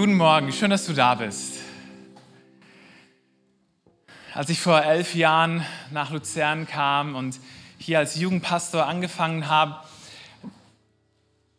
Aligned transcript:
Guten 0.00 0.14
Morgen, 0.14 0.52
schön, 0.52 0.70
dass 0.70 0.86
du 0.86 0.92
da 0.92 1.16
bist. 1.16 1.54
Als 4.32 4.48
ich 4.48 4.60
vor 4.60 4.80
elf 4.80 5.16
Jahren 5.16 5.66
nach 5.90 6.12
Luzern 6.12 6.68
kam 6.68 7.16
und 7.16 7.40
hier 7.78 7.98
als 7.98 8.14
Jugendpastor 8.14 8.86
angefangen 8.86 9.48
habe, 9.48 9.74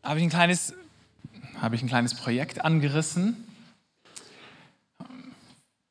habe 0.04 0.20
ich 0.20 0.24
ein 0.24 0.30
kleines, 0.30 0.74
habe 1.60 1.76
ich 1.76 1.82
ein 1.82 1.90
kleines 1.90 2.16
Projekt 2.16 2.64
angerissen. 2.64 3.46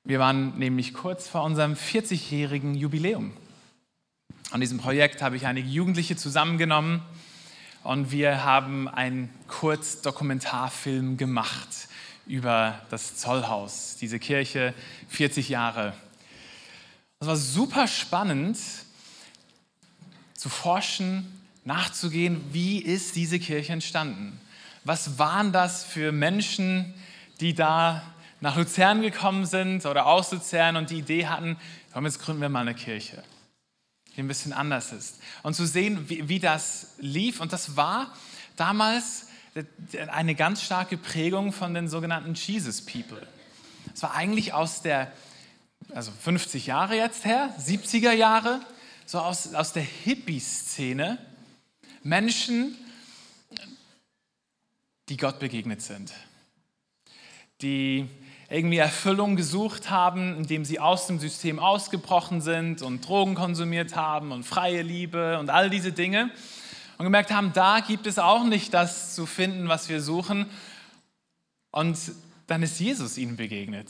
Wir 0.05 0.19
waren 0.19 0.59
nämlich 0.59 0.95
kurz 0.95 1.29
vor 1.29 1.45
unserem 1.45 1.75
40-jährigen 1.75 2.75
Jubiläum. 2.75 3.37
An 4.53 4.63
diesem 4.63 4.79
Projekt 4.79 5.21
habe 5.21 5.37
ich 5.37 5.47
einige 5.47 5.69
Jugendliche 5.69 6.17
zusammengenommen 6.17 7.03
und 7.85 8.11
wir 8.11 8.43
haben 8.43 8.89
einen 8.89 9.29
Kurzdokumentarfilm 9.49 11.19
gemacht 11.19 11.88
über 12.29 12.81
das 12.91 13.17
Zollhaus, 13.17 13.97
diese 14.01 14.19
Kirche, 14.19 14.75
40 15.09 15.49
Jahre. 15.49 15.95
Es 17.21 17.27
war 17.27 17.37
super 17.37 17.89
spannend 17.89 18.59
zu 20.35 20.49
forschen, 20.49 21.27
nachzugehen, 21.65 22.41
wie 22.53 22.79
ist 22.79 23.17
diese 23.17 23.39
Kirche 23.39 23.73
entstanden? 23.73 24.41
Was 24.85 25.19
waren 25.19 25.53
das 25.53 25.85
für 25.85 26.13
Menschen, 26.13 26.95
die 27.41 27.55
da 27.55 28.03
nach 28.41 28.57
Luzern 28.57 29.03
gekommen 29.03 29.47
sind 29.47 29.85
oder 29.85 30.07
aus 30.07 30.31
Luzern 30.31 30.77
und 30.77 30.91
die 30.91 30.99
Idee 30.99 31.27
hatten, 31.27 31.57
komm, 31.93 32.05
jetzt 32.05 32.21
gründen 32.21 32.41
wir 32.41 32.49
mal 32.49 32.61
eine 32.61 32.75
Kirche 32.75 33.25
die 34.19 34.23
ein 34.25 34.29
bisschen 34.29 34.53
anders 34.53 34.91
ist. 34.91 35.21
Und 35.45 35.55
zu 35.55 35.65
sehen, 35.65 36.09
wie, 36.09 36.29
wie 36.29 36.41
das 36.41 36.89
lief. 36.99 37.41
Und 37.41 37.53
das 37.53 37.77
war 37.77 38.13
damals 38.57 39.28
eine 40.09 40.35
ganz 40.35 40.63
starke 40.63 40.97
Prägung 40.97 41.53
von 41.53 41.75
den 41.75 41.89
sogenannten 41.89 42.35
Jesus 42.35 42.83
People. 42.83 43.27
Es 43.95 44.03
war 44.03 44.15
eigentlich 44.15 44.53
aus 44.53 44.83
der, 44.83 45.13
also 45.93 46.11
50 46.11 46.67
Jahre 46.67 46.97
jetzt 46.97 47.25
her, 47.25 47.55
70er 47.59 48.13
Jahre, 48.13 48.61
so 49.07 49.19
aus, 49.19 49.55
aus 49.55 49.73
der 49.73 49.83
Hippie-Szene, 49.83 51.19
Menschen, 52.03 52.77
die 55.09 55.17
Gott 55.17 55.39
begegnet 55.39 55.83
sind, 55.83 56.13
die 57.63 58.09
irgendwie 58.51 58.79
Erfüllung 58.79 59.37
gesucht 59.37 59.91
haben, 59.91 60.37
indem 60.37 60.65
sie 60.65 60.81
aus 60.81 61.07
dem 61.07 61.19
System 61.19 61.59
ausgebrochen 61.59 62.41
sind 62.41 62.83
und 62.83 63.07
Drogen 63.07 63.35
konsumiert 63.35 63.95
haben 63.95 64.33
und 64.33 64.45
freie 64.45 64.83
Liebe 64.83 65.39
und 65.39 65.51
all 65.51 65.71
diese 65.71 65.93
Dinge. 65.93 66.31
Und 66.99 67.05
gemerkt 67.05 67.31
haben, 67.31 67.53
da 67.53 67.81
gibt 67.81 68.07
es 68.07 68.19
auch 68.19 68.45
nicht 68.45 68.75
das 68.75 69.15
zu 69.15 69.25
finden, 69.25 69.69
was 69.69 69.89
wir 69.89 70.03
suchen. 70.03 70.47
Und 71.71 71.97
dann 72.47 72.63
ist 72.63 72.81
Jesus 72.81 73.17
ihnen 73.19 73.37
begegnet. 73.37 73.87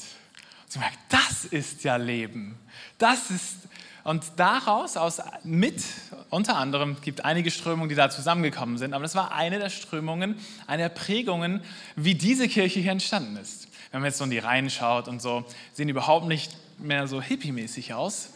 Und 0.64 0.72
sie 0.72 0.78
merkt, 0.78 0.98
das 1.08 1.44
ist 1.44 1.84
ja 1.84 1.96
Leben. 1.96 2.58
Das 2.98 3.30
ist 3.30 3.56
und 4.04 4.24
daraus, 4.36 4.96
aus, 4.96 5.20
mit, 5.42 5.84
unter 6.30 6.56
anderem, 6.56 6.96
gibt 7.02 7.26
einige 7.26 7.50
Strömungen, 7.50 7.90
die 7.90 7.94
da 7.94 8.08
zusammengekommen 8.08 8.78
sind, 8.78 8.94
aber 8.94 9.02
das 9.02 9.14
war 9.14 9.32
eine 9.32 9.58
der 9.58 9.68
Strömungen, 9.68 10.36
eine 10.66 10.84
der 10.84 10.88
Prägungen, 10.88 11.60
wie 11.94 12.14
diese 12.14 12.48
Kirche 12.48 12.80
hier 12.80 12.92
entstanden 12.92 13.36
ist 13.36 13.68
wenn 13.90 14.00
man 14.00 14.08
jetzt 14.08 14.18
so 14.18 14.24
in 14.24 14.30
die 14.30 14.38
Reihen 14.38 14.70
schaut 14.70 15.08
und 15.08 15.22
so, 15.22 15.44
sehen 15.72 15.88
überhaupt 15.88 16.26
nicht 16.26 16.52
mehr 16.78 17.06
so 17.06 17.22
hippie-mäßig 17.22 17.94
aus. 17.94 18.30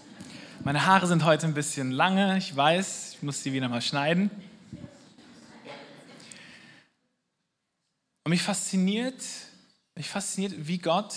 Meine 0.64 0.86
Haare 0.86 1.06
sind 1.06 1.24
heute 1.24 1.46
ein 1.46 1.54
bisschen 1.54 1.90
lange, 1.90 2.38
ich 2.38 2.56
weiß, 2.56 3.14
ich 3.16 3.22
muss 3.22 3.42
sie 3.42 3.52
wieder 3.52 3.68
mal 3.68 3.82
schneiden. 3.82 4.30
Und 8.24 8.30
mich 8.30 8.42
fasziniert, 8.42 9.22
mich 9.96 10.08
fasziniert, 10.08 10.54
wie 10.66 10.78
Gott 10.78 11.14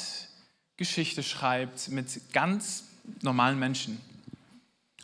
Geschichte 0.78 1.24
schreibt 1.24 1.90
mit 1.90 2.34
ganz 2.34 2.86
normalen 3.22 3.60
Menschen. 3.60 4.02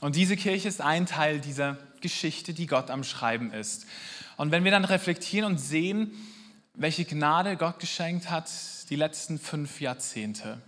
Und 0.01 0.15
diese 0.15 0.35
Kirche 0.35 0.67
ist 0.67 0.81
ein 0.81 1.05
Teil 1.05 1.39
dieser 1.39 1.77
Geschichte, 2.01 2.53
die 2.53 2.65
Gott 2.65 2.89
am 2.89 3.03
Schreiben 3.03 3.51
ist. 3.53 3.85
Und 4.35 4.51
wenn 4.51 4.63
wir 4.63 4.71
dann 4.71 4.85
reflektieren 4.85 5.45
und 5.45 5.59
sehen, 5.59 6.11
welche 6.73 7.05
Gnade 7.05 7.55
Gott 7.55 7.79
geschenkt 7.79 8.29
hat, 8.29 8.49
die 8.89 8.95
letzten 8.95 9.37
fünf 9.37 9.79
Jahrzehnte, 9.79 10.59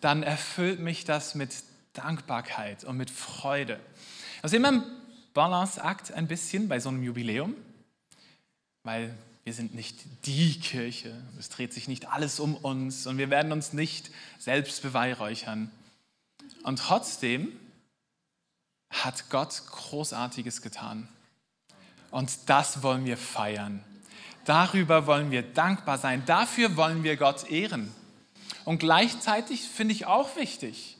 dann 0.00 0.22
erfüllt 0.22 0.78
mich 0.78 1.04
das 1.04 1.34
mit 1.34 1.52
Dankbarkeit 1.92 2.84
und 2.84 2.96
mit 2.96 3.10
Freude. 3.10 3.80
Das 4.40 4.52
ist 4.52 4.56
immer 4.56 4.72
ein 4.72 4.84
Balanceakt 5.34 6.12
ein 6.12 6.28
bisschen 6.28 6.68
bei 6.68 6.78
so 6.78 6.88
einem 6.88 7.02
Jubiläum, 7.02 7.54
weil 8.84 9.14
wir 9.44 9.54
sind 9.54 9.74
nicht 9.74 9.96
die 10.26 10.60
Kirche. 10.60 11.14
Es 11.38 11.48
dreht 11.48 11.72
sich 11.72 11.88
nicht 11.88 12.08
alles 12.08 12.40
um 12.40 12.54
uns 12.54 13.06
und 13.06 13.18
wir 13.18 13.30
werden 13.30 13.52
uns 13.52 13.72
nicht 13.72 14.10
selbst 14.38 14.82
beweihräuchern. 14.82 15.70
Und 16.62 16.78
trotzdem 16.78 17.52
hat 18.90 19.30
Gott 19.30 19.62
Großartiges 19.70 20.62
getan. 20.62 21.08
Und 22.10 22.30
das 22.46 22.82
wollen 22.82 23.04
wir 23.04 23.16
feiern. 23.16 23.82
Darüber 24.44 25.06
wollen 25.06 25.30
wir 25.30 25.42
dankbar 25.42 25.98
sein. 25.98 26.24
Dafür 26.26 26.76
wollen 26.76 27.04
wir 27.04 27.16
Gott 27.16 27.50
ehren. 27.50 27.94
Und 28.64 28.78
gleichzeitig 28.78 29.62
finde 29.62 29.94
ich 29.94 30.06
auch 30.06 30.36
wichtig, 30.36 30.98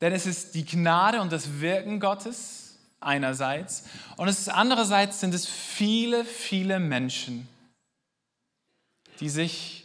denn 0.00 0.12
es 0.12 0.26
ist 0.26 0.54
die 0.54 0.64
Gnade 0.64 1.20
und 1.20 1.30
das 1.32 1.60
Wirken 1.60 2.00
Gottes 2.00 2.61
einerseits 3.02 3.84
und 4.16 4.28
es 4.28 4.38
ist 4.38 4.48
andererseits 4.48 5.20
sind 5.20 5.34
es 5.34 5.46
viele, 5.46 6.24
viele 6.24 6.80
Menschen, 6.80 7.48
die 9.20 9.28
sich 9.28 9.84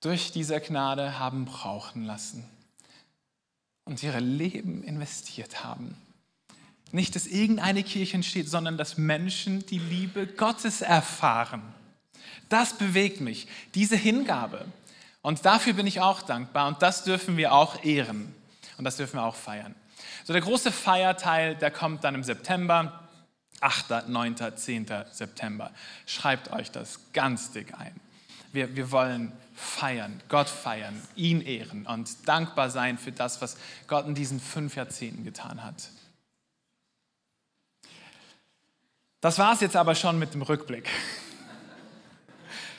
durch 0.00 0.32
diese 0.32 0.60
Gnade 0.60 1.18
haben 1.18 1.44
brauchen 1.46 2.04
lassen 2.04 2.44
und 3.84 4.02
ihre 4.02 4.20
Leben 4.20 4.82
investiert 4.82 5.64
haben. 5.64 5.96
Nicht, 6.92 7.16
dass 7.16 7.26
irgendeine 7.26 7.82
Kirche 7.82 8.14
entsteht, 8.14 8.48
sondern 8.48 8.76
dass 8.76 8.96
Menschen 8.98 9.66
die 9.66 9.78
Liebe 9.78 10.26
Gottes 10.26 10.80
erfahren. 10.80 11.62
Das 12.48 12.78
bewegt 12.78 13.20
mich, 13.20 13.48
diese 13.74 13.96
Hingabe. 13.96 14.64
Und 15.22 15.44
dafür 15.44 15.72
bin 15.72 15.86
ich 15.86 16.00
auch 16.00 16.22
dankbar 16.22 16.68
und 16.68 16.82
das 16.82 17.04
dürfen 17.04 17.36
wir 17.36 17.52
auch 17.52 17.82
ehren 17.82 18.34
und 18.76 18.84
das 18.84 18.96
dürfen 18.96 19.16
wir 19.16 19.24
auch 19.24 19.34
feiern. 19.34 19.74
So 20.24 20.32
der 20.32 20.42
große 20.42 20.72
Feierteil, 20.72 21.54
der 21.54 21.70
kommt 21.70 22.04
dann 22.04 22.14
im 22.14 22.24
September, 22.24 23.08
8., 23.60 24.08
9., 24.08 24.36
10. 24.56 24.86
September. 25.10 25.70
Schreibt 26.06 26.52
euch 26.52 26.70
das 26.70 27.12
ganz 27.12 27.52
dick 27.52 27.74
ein. 27.78 27.98
Wir, 28.52 28.76
wir 28.76 28.90
wollen 28.90 29.32
feiern, 29.54 30.22
Gott 30.28 30.48
feiern, 30.48 31.00
ihn 31.16 31.40
ehren 31.40 31.86
und 31.86 32.28
dankbar 32.28 32.70
sein 32.70 32.98
für 32.98 33.12
das, 33.12 33.40
was 33.40 33.56
Gott 33.86 34.06
in 34.06 34.14
diesen 34.14 34.40
fünf 34.40 34.76
Jahrzehnten 34.76 35.24
getan 35.24 35.64
hat. 35.64 35.90
Das 39.20 39.38
war 39.38 39.54
es 39.54 39.60
jetzt 39.60 39.76
aber 39.76 39.94
schon 39.94 40.18
mit 40.18 40.34
dem 40.34 40.42
Rückblick. 40.42 40.88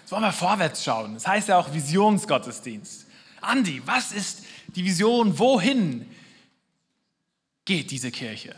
Jetzt 0.01 0.11
wollen 0.11 0.21
wir 0.21 0.31
vorwärts 0.31 0.83
schauen. 0.83 1.15
Das 1.15 1.27
heißt 1.27 1.47
ja 1.47 1.57
auch 1.57 1.73
Visionsgottesdienst. 1.73 3.07
Andi, 3.41 3.81
was 3.85 4.11
ist 4.11 4.43
die 4.67 4.85
Vision? 4.85 5.39
Wohin 5.39 6.14
geht 7.65 7.91
diese 7.91 8.11
Kirche? 8.11 8.55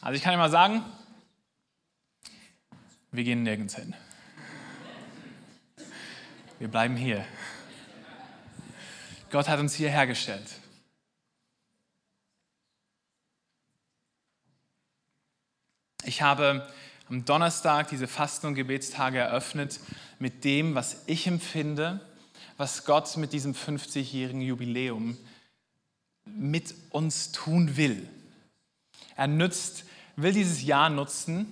Also 0.00 0.16
ich 0.16 0.22
kann 0.22 0.36
mal 0.36 0.50
sagen, 0.50 0.84
wir 3.12 3.24
gehen 3.24 3.42
nirgends 3.42 3.76
hin. 3.76 3.94
Wir 6.58 6.68
bleiben 6.68 6.96
hier. 6.96 7.24
Gott 9.30 9.48
hat 9.48 9.58
uns 9.58 9.74
hier 9.74 9.90
hergestellt. 9.90 10.46
Ich 16.04 16.22
habe 16.22 16.72
am 17.08 17.24
Donnerstag 17.24 17.88
diese 17.88 18.06
Fasten- 18.06 18.46
und 18.46 18.54
Gebetstage 18.54 19.18
eröffnet 19.18 19.80
mit 20.18 20.44
dem, 20.44 20.74
was 20.74 21.02
ich 21.06 21.26
empfinde, 21.26 22.00
was 22.56 22.84
Gott 22.84 23.16
mit 23.16 23.32
diesem 23.32 23.54
50-jährigen 23.54 24.40
Jubiläum 24.40 25.18
mit 26.26 26.74
uns 26.90 27.32
tun 27.32 27.76
will. 27.76 28.08
Er 29.16 29.26
nützt, 29.26 29.84
will 30.16 30.32
dieses 30.32 30.62
Jahr 30.62 30.90
nutzen, 30.90 31.46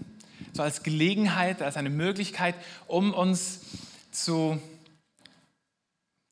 so 0.52 0.62
als 0.62 0.82
Gelegenheit, 0.82 1.62
als 1.62 1.76
eine 1.76 1.90
Möglichkeit, 1.90 2.54
um 2.86 3.14
uns 3.14 3.60
zu 4.10 4.60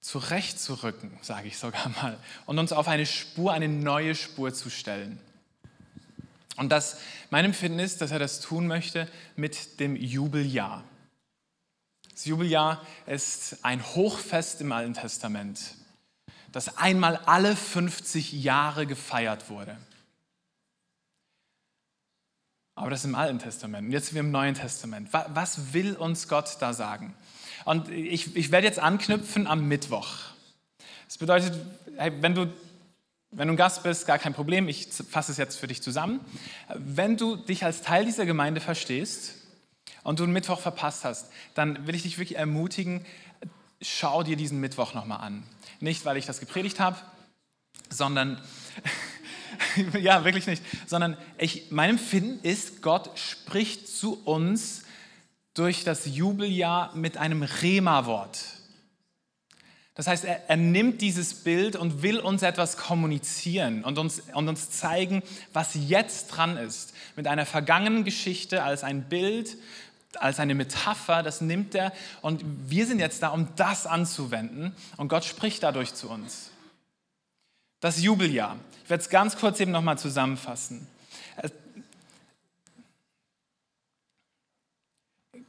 zurechtzurücken, 0.00 1.16
sage 1.22 1.46
ich 1.48 1.56
sogar 1.56 1.88
mal, 2.02 2.18
und 2.46 2.58
uns 2.58 2.72
auf 2.72 2.88
eine 2.88 3.06
Spur, 3.06 3.52
eine 3.52 3.68
neue 3.68 4.14
Spur 4.14 4.52
zu 4.52 4.68
stellen. 4.68 5.18
Und 6.56 6.70
das, 6.70 6.98
mein 7.30 7.46
Empfinden 7.46 7.78
ist, 7.78 8.00
dass 8.00 8.10
er 8.10 8.18
das 8.18 8.40
tun 8.40 8.66
möchte 8.66 9.08
mit 9.36 9.80
dem 9.80 9.96
Jubeljahr. 9.96 10.84
Das 12.10 12.26
Jubeljahr 12.26 12.84
ist 13.06 13.64
ein 13.64 13.82
Hochfest 13.94 14.60
im 14.60 14.72
Alten 14.72 14.94
Testament, 14.94 15.58
das 16.52 16.76
einmal 16.76 17.16
alle 17.26 17.56
50 17.56 18.32
Jahre 18.32 18.86
gefeiert 18.86 19.50
wurde. 19.50 19.76
Aber 22.74 22.90
das 22.90 23.00
ist 23.00 23.06
im 23.06 23.14
Alten 23.14 23.38
Testament. 23.38 23.92
Jetzt 23.92 24.06
sind 24.06 24.14
wir 24.14 24.20
im 24.20 24.30
Neuen 24.30 24.54
Testament. 24.54 25.08
Was 25.12 25.72
will 25.72 25.94
uns 25.96 26.28
Gott 26.28 26.56
da 26.60 26.72
sagen? 26.72 27.14
Und 27.64 27.88
ich, 27.88 28.34
ich 28.36 28.50
werde 28.50 28.66
jetzt 28.66 28.78
anknüpfen 28.78 29.46
am 29.46 29.68
Mittwoch. 29.68 30.08
Das 31.06 31.18
bedeutet, 31.18 31.54
hey, 31.96 32.12
wenn 32.20 32.34
du 32.34 32.52
wenn 33.34 33.48
du 33.48 33.54
ein 33.54 33.56
Gast 33.56 33.82
bist, 33.82 34.06
gar 34.06 34.18
kein 34.18 34.34
Problem, 34.34 34.68
ich 34.68 34.88
fasse 35.08 35.32
es 35.32 35.38
jetzt 35.38 35.56
für 35.56 35.66
dich 35.66 35.82
zusammen. 35.82 36.20
Wenn 36.74 37.16
du 37.16 37.36
dich 37.36 37.64
als 37.64 37.80
Teil 37.80 38.04
dieser 38.04 38.26
Gemeinde 38.26 38.60
verstehst 38.60 39.36
und 40.02 40.20
du 40.20 40.24
einen 40.24 40.34
Mittwoch 40.34 40.60
verpasst 40.60 41.04
hast, 41.04 41.30
dann 41.54 41.86
will 41.86 41.94
ich 41.94 42.02
dich 42.02 42.18
wirklich 42.18 42.36
ermutigen, 42.36 43.06
schau 43.80 44.22
dir 44.22 44.36
diesen 44.36 44.60
Mittwoch 44.60 44.92
nochmal 44.92 45.20
an. 45.22 45.42
Nicht, 45.82 46.04
weil 46.04 46.16
ich 46.16 46.26
das 46.26 46.38
gepredigt 46.38 46.78
habe, 46.78 46.96
sondern, 47.90 48.40
ja, 50.00 50.24
wirklich 50.24 50.46
nicht, 50.46 50.62
sondern 50.86 51.16
ich, 51.38 51.72
mein 51.72 51.90
Empfinden 51.90 52.38
ist, 52.46 52.82
Gott 52.82 53.10
spricht 53.18 53.88
zu 53.88 54.22
uns 54.24 54.84
durch 55.54 55.82
das 55.82 56.06
Jubeljahr 56.06 56.94
mit 56.94 57.16
einem 57.16 57.42
Rema-Wort. 57.42 58.38
Das 59.94 60.06
heißt, 60.06 60.24
er, 60.24 60.48
er, 60.48 60.56
nimmt 60.56 61.02
dieses 61.02 61.34
Bild 61.42 61.74
und 61.74 62.02
will 62.02 62.20
uns 62.20 62.42
etwas 62.42 62.76
kommunizieren 62.76 63.82
und 63.82 63.98
uns, 63.98 64.22
und 64.34 64.48
uns 64.48 64.70
zeigen, 64.70 65.24
was 65.52 65.72
jetzt 65.74 66.28
dran 66.28 66.56
ist. 66.56 66.94
Mit 67.16 67.26
einer 67.26 67.44
vergangenen 67.44 68.04
Geschichte 68.04 68.62
als 68.62 68.84
ein 68.84 69.08
Bild, 69.08 69.56
als 70.18 70.40
eine 70.40 70.54
Metapher, 70.54 71.22
das 71.22 71.40
nimmt 71.40 71.74
er 71.74 71.92
und 72.20 72.42
wir 72.68 72.86
sind 72.86 72.98
jetzt 72.98 73.22
da, 73.22 73.28
um 73.28 73.48
das 73.56 73.86
anzuwenden 73.86 74.74
und 74.96 75.08
Gott 75.08 75.24
spricht 75.24 75.62
dadurch 75.62 75.94
zu 75.94 76.08
uns. 76.08 76.50
Das 77.80 78.00
Jubeljahr. 78.00 78.56
Ich 78.84 78.90
werde 78.90 79.02
es 79.02 79.08
ganz 79.08 79.36
kurz 79.36 79.58
eben 79.60 79.72
nochmal 79.72 79.98
zusammenfassen. 79.98 80.86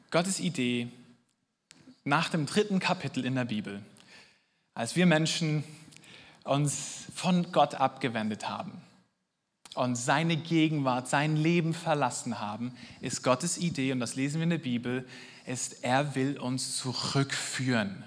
Gottes 0.10 0.40
Idee 0.40 0.90
nach 2.04 2.30
dem 2.30 2.46
dritten 2.46 2.80
Kapitel 2.80 3.26
in 3.26 3.36
der 3.36 3.46
Bibel 3.46 3.82
als 4.74 4.96
wir 4.96 5.06
Menschen 5.06 5.64
uns 6.44 7.06
von 7.14 7.52
Gott 7.52 7.76
abgewendet 7.76 8.50
haben 8.50 8.83
und 9.76 9.96
seine 9.96 10.38
Gegenwart, 10.38 11.08
sein 11.08 11.36
Leben 11.36 11.74
verlassen 11.74 12.40
haben, 12.40 12.76
ist 13.02 13.24
Gottes 13.24 13.58
Idee, 13.58 13.92
und 13.92 14.00
das 14.00 14.16
lesen 14.16 14.38
wir 14.38 14.44
in 14.44 14.50
der 14.52 14.58
Bibel, 14.58 15.08
ist, 15.46 15.84
er 15.84 16.16
will 16.16 16.40
uns 16.40 16.78
zurückführen. 16.78 18.04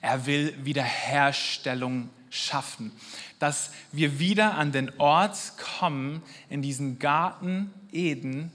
Er 0.00 0.26
will 0.26 0.64
Wiederherstellung 0.64 2.10
schaffen, 2.30 2.90
dass 3.38 3.70
wir 3.92 4.18
wieder 4.18 4.54
an 4.54 4.72
den 4.72 4.98
Ort 4.98 5.38
kommen, 5.78 6.22
in 6.48 6.62
diesen 6.62 6.98
Garten 6.98 7.72
Eden, 7.92 8.50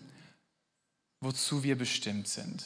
wozu 1.21 1.63
wir 1.63 1.77
bestimmt 1.77 2.27
sind. 2.27 2.65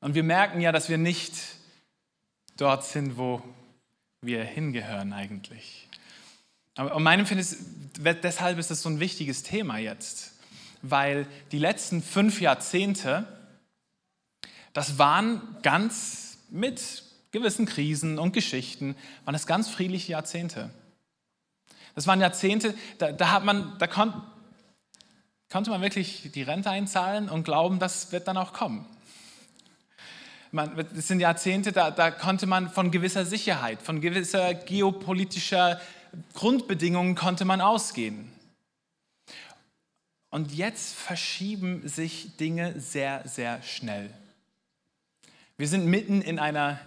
Und 0.00 0.14
wir 0.14 0.22
merken 0.22 0.60
ja, 0.60 0.72
dass 0.72 0.88
wir 0.88 0.98
nicht 0.98 1.34
dort 2.56 2.84
sind, 2.84 3.16
wo 3.16 3.42
wir 4.22 4.44
hingehören 4.44 5.12
eigentlich. 5.12 5.89
In 6.80 7.02
meinem 7.02 7.20
Empfinden 7.20 7.42
ist, 7.42 7.58
deshalb 8.22 8.58
ist 8.58 8.70
das 8.70 8.80
so 8.80 8.88
ein 8.88 9.00
wichtiges 9.00 9.42
Thema 9.42 9.76
jetzt, 9.76 10.32
weil 10.80 11.26
die 11.52 11.58
letzten 11.58 12.02
fünf 12.02 12.40
Jahrzehnte, 12.40 13.26
das 14.72 14.98
waren 14.98 15.42
ganz 15.62 16.38
mit 16.48 17.02
gewissen 17.32 17.66
Krisen 17.66 18.18
und 18.18 18.32
Geschichten, 18.32 18.96
waren 19.26 19.34
das 19.34 19.46
ganz 19.46 19.68
friedliche 19.68 20.12
Jahrzehnte. 20.12 20.70
Das 21.94 22.06
waren 22.06 22.18
Jahrzehnte, 22.18 22.74
da, 22.96 23.12
da 23.12 23.30
hat 23.30 23.44
man, 23.44 23.76
da 23.78 23.86
kon, 23.86 24.14
konnte 25.50 25.68
man 25.70 25.82
wirklich 25.82 26.30
die 26.32 26.42
Rente 26.42 26.70
einzahlen 26.70 27.28
und 27.28 27.44
glauben, 27.44 27.78
das 27.78 28.10
wird 28.10 28.26
dann 28.26 28.38
auch 28.38 28.54
kommen. 28.54 28.86
Es 30.96 31.08
sind 31.08 31.20
Jahrzehnte, 31.20 31.72
da, 31.72 31.90
da 31.90 32.10
konnte 32.10 32.46
man 32.46 32.70
von 32.70 32.90
gewisser 32.90 33.26
Sicherheit, 33.26 33.82
von 33.82 34.00
gewisser 34.00 34.54
geopolitischer 34.54 35.78
Grundbedingungen 36.34 37.14
konnte 37.14 37.44
man 37.44 37.60
ausgehen. 37.60 38.30
Und 40.30 40.52
jetzt 40.52 40.94
verschieben 40.94 41.86
sich 41.88 42.36
Dinge 42.36 42.80
sehr, 42.80 43.26
sehr 43.26 43.62
schnell. 43.62 44.10
Wir 45.56 45.68
sind 45.68 45.86
mitten 45.86 46.22
in 46.22 46.38
einer 46.38 46.80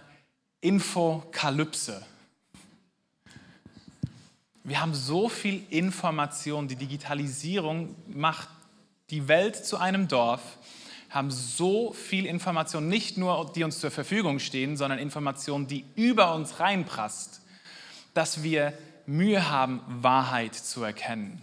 Infokalypse. 0.60 2.04
Wir 4.62 4.80
haben 4.80 4.94
so 4.94 5.28
viel 5.28 5.62
Information, 5.68 6.68
die 6.68 6.76
Digitalisierung 6.76 7.94
macht 8.08 8.48
die 9.10 9.28
Welt 9.28 9.56
zu 9.56 9.76
einem 9.76 10.08
Dorf 10.08 10.40
haben 11.14 11.30
so 11.30 11.92
viel 11.92 12.26
Information, 12.26 12.88
nicht 12.88 13.16
nur 13.16 13.52
die 13.54 13.62
uns 13.62 13.78
zur 13.78 13.92
Verfügung 13.92 14.40
stehen, 14.40 14.76
sondern 14.76 14.98
Informationen, 14.98 15.68
die 15.68 15.84
über 15.94 16.34
uns 16.34 16.58
reinprasst, 16.58 17.40
dass 18.14 18.42
wir 18.42 18.76
Mühe 19.06 19.50
haben, 19.50 19.80
Wahrheit 19.86 20.54
zu 20.54 20.82
erkennen. 20.82 21.40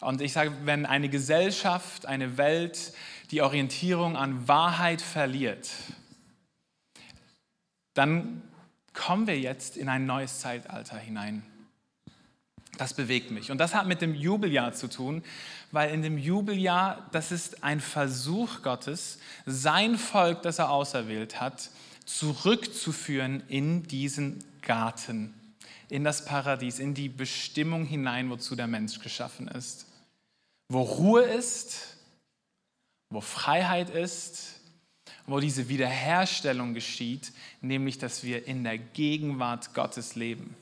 Und 0.00 0.20
ich 0.20 0.32
sage, 0.32 0.52
wenn 0.64 0.86
eine 0.86 1.08
Gesellschaft, 1.08 2.06
eine 2.06 2.36
Welt 2.36 2.92
die 3.30 3.42
Orientierung 3.42 4.16
an 4.16 4.46
Wahrheit 4.46 5.00
verliert, 5.02 5.70
dann 7.94 8.42
kommen 8.92 9.26
wir 9.26 9.38
jetzt 9.38 9.76
in 9.76 9.88
ein 9.88 10.06
neues 10.06 10.40
Zeitalter 10.40 10.98
hinein. 10.98 11.42
Das 12.78 12.92
bewegt 12.92 13.30
mich. 13.30 13.50
Und 13.50 13.58
das 13.58 13.74
hat 13.74 13.86
mit 13.86 14.02
dem 14.02 14.14
Jubeljahr 14.14 14.72
zu 14.72 14.88
tun, 14.88 15.22
weil 15.72 15.92
in 15.92 16.02
dem 16.02 16.18
Jubeljahr, 16.18 17.08
das 17.12 17.32
ist 17.32 17.64
ein 17.64 17.80
Versuch 17.80 18.62
Gottes, 18.62 19.18
sein 19.46 19.96
Volk, 19.96 20.42
das 20.42 20.58
er 20.58 20.70
auserwählt 20.70 21.40
hat, 21.40 21.70
zurückzuführen 22.04 23.42
in 23.48 23.82
diesen 23.84 24.44
Garten, 24.60 25.34
in 25.88 26.04
das 26.04 26.24
Paradies, 26.24 26.78
in 26.78 26.94
die 26.94 27.08
Bestimmung 27.08 27.84
hinein, 27.84 28.30
wozu 28.30 28.56
der 28.56 28.66
Mensch 28.66 28.98
geschaffen 29.00 29.48
ist. 29.48 29.86
Wo 30.68 30.82
Ruhe 30.82 31.22
ist, 31.22 31.96
wo 33.10 33.20
Freiheit 33.20 33.90
ist, 33.90 34.60
wo 35.26 35.40
diese 35.40 35.68
Wiederherstellung 35.68 36.74
geschieht, 36.74 37.32
nämlich 37.60 37.98
dass 37.98 38.22
wir 38.22 38.46
in 38.46 38.64
der 38.64 38.78
Gegenwart 38.78 39.74
Gottes 39.74 40.14
leben. 40.14 40.54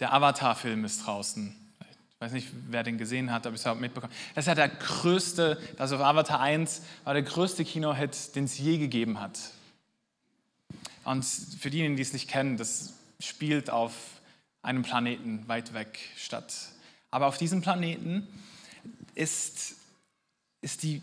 Der 0.00 0.12
Avatar-Film 0.12 0.84
ist 0.84 1.06
draußen. 1.06 1.54
Ich 1.80 2.20
weiß 2.20 2.32
nicht, 2.32 2.48
wer 2.68 2.82
den 2.82 2.98
gesehen 2.98 3.30
hat, 3.30 3.46
ob 3.46 3.54
ich 3.54 3.60
überhaupt 3.60 3.80
mitbekommen 3.80 4.12
Das 4.34 4.44
ist 4.44 4.48
ja 4.48 4.54
der 4.54 4.68
größte, 4.68 5.60
also 5.78 5.96
Avatar 5.98 6.40
1 6.40 6.82
war 7.04 7.14
der 7.14 7.22
größte 7.22 7.64
Kinohit, 7.64 8.34
den 8.34 8.44
es 8.44 8.58
je 8.58 8.78
gegeben 8.78 9.20
hat. 9.20 9.38
Und 11.04 11.24
für 11.24 11.70
diejenigen, 11.70 11.96
die 11.96 12.02
es 12.02 12.12
nicht 12.12 12.28
kennen, 12.28 12.56
das 12.56 12.94
spielt 13.20 13.70
auf 13.70 13.92
einem 14.62 14.82
Planeten 14.82 15.46
weit 15.46 15.74
weg 15.74 15.98
statt. 16.16 16.54
Aber 17.10 17.26
auf 17.26 17.38
diesem 17.38 17.60
Planeten 17.60 18.26
ist, 19.14 19.76
ist 20.62 20.82
die, 20.82 21.02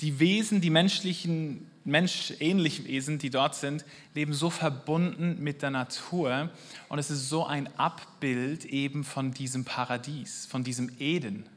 die 0.00 0.18
Wesen, 0.18 0.60
die 0.60 0.70
menschlichen 0.70 1.70
menschähnlichen 1.86 2.84
Wesen, 2.86 3.18
die 3.18 3.30
dort 3.30 3.54
sind, 3.54 3.84
leben 4.14 4.34
so 4.34 4.50
verbunden 4.50 5.42
mit 5.42 5.62
der 5.62 5.70
Natur 5.70 6.50
und 6.88 6.98
es 6.98 7.10
ist 7.10 7.28
so 7.28 7.46
ein 7.46 7.68
Abbild 7.78 8.64
eben 8.64 9.04
von 9.04 9.32
diesem 9.32 9.64
Paradies, 9.64 10.46
von 10.46 10.64
diesem 10.64 10.90
Eden. 10.98 11.48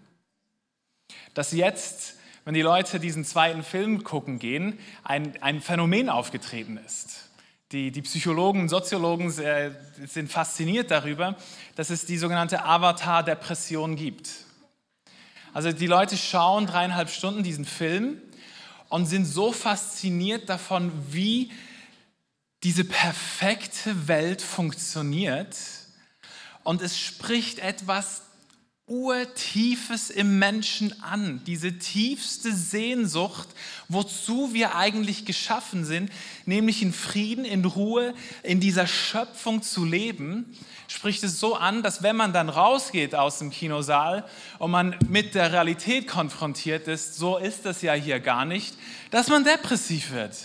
Dass 1.33 1.51
jetzt, 1.51 2.15
wenn 2.45 2.53
die 2.53 2.61
Leute 2.61 2.99
diesen 2.99 3.25
zweiten 3.25 3.63
Film 3.63 4.03
gucken 4.03 4.39
gehen, 4.39 4.77
ein, 5.03 5.41
ein 5.41 5.61
Phänomen 5.61 6.09
aufgetreten 6.09 6.77
ist. 6.77 7.28
Die, 7.71 7.91
die 7.91 8.01
Psychologen, 8.01 8.67
Soziologen 8.67 9.29
sind 9.29 10.31
fasziniert 10.31 10.89
darüber, 10.89 11.35
dass 11.75 11.91
es 11.91 12.03
die 12.03 12.17
sogenannte 12.17 12.65
Avatar-Depression 12.65 13.95
gibt. 13.95 14.31
Also 15.53 15.71
die 15.71 15.85
Leute 15.85 16.17
schauen 16.17 16.65
dreieinhalb 16.65 17.11
Stunden 17.11 17.43
diesen 17.43 17.65
Film 17.65 18.19
und 18.89 19.05
sind 19.05 19.25
so 19.25 19.51
fasziniert 19.51 20.49
davon, 20.49 20.91
wie 21.11 21.51
diese 22.63 22.85
perfekte 22.85 24.07
Welt 24.07 24.41
funktioniert. 24.41 25.55
Und 26.63 26.81
es 26.81 26.99
spricht 26.99 27.59
etwas 27.59 28.23
Urtiefes 28.89 30.09
im 30.09 30.39
Menschen 30.39 31.01
an, 31.01 31.41
diese 31.45 31.77
tiefste 31.77 32.53
Sehnsucht, 32.53 33.47
wozu 33.87 34.53
wir 34.53 34.75
eigentlich 34.75 35.25
geschaffen 35.25 35.85
sind, 35.85 36.11
nämlich 36.45 36.81
in 36.81 36.91
Frieden, 36.91 37.45
in 37.45 37.63
Ruhe, 37.63 38.15
in 38.41 38.59
dieser 38.59 38.87
Schöpfung 38.87 39.61
zu 39.61 39.85
leben, 39.85 40.57
spricht 40.87 41.23
es 41.23 41.39
so 41.39 41.55
an, 41.55 41.83
dass 41.83 42.01
wenn 42.01 42.15
man 42.15 42.33
dann 42.33 42.49
rausgeht 42.49 43.13
aus 43.13 43.39
dem 43.39 43.51
Kinosaal 43.51 44.27
und 44.57 44.71
man 44.71 44.95
mit 45.07 45.35
der 45.35 45.53
Realität 45.53 46.07
konfrontiert 46.07 46.87
ist, 46.87 47.15
so 47.15 47.37
ist 47.37 47.65
das 47.65 47.83
ja 47.83 47.93
hier 47.93 48.19
gar 48.19 48.43
nicht, 48.43 48.75
dass 49.11 49.27
man 49.27 49.43
depressiv 49.43 50.11
wird. 50.11 50.35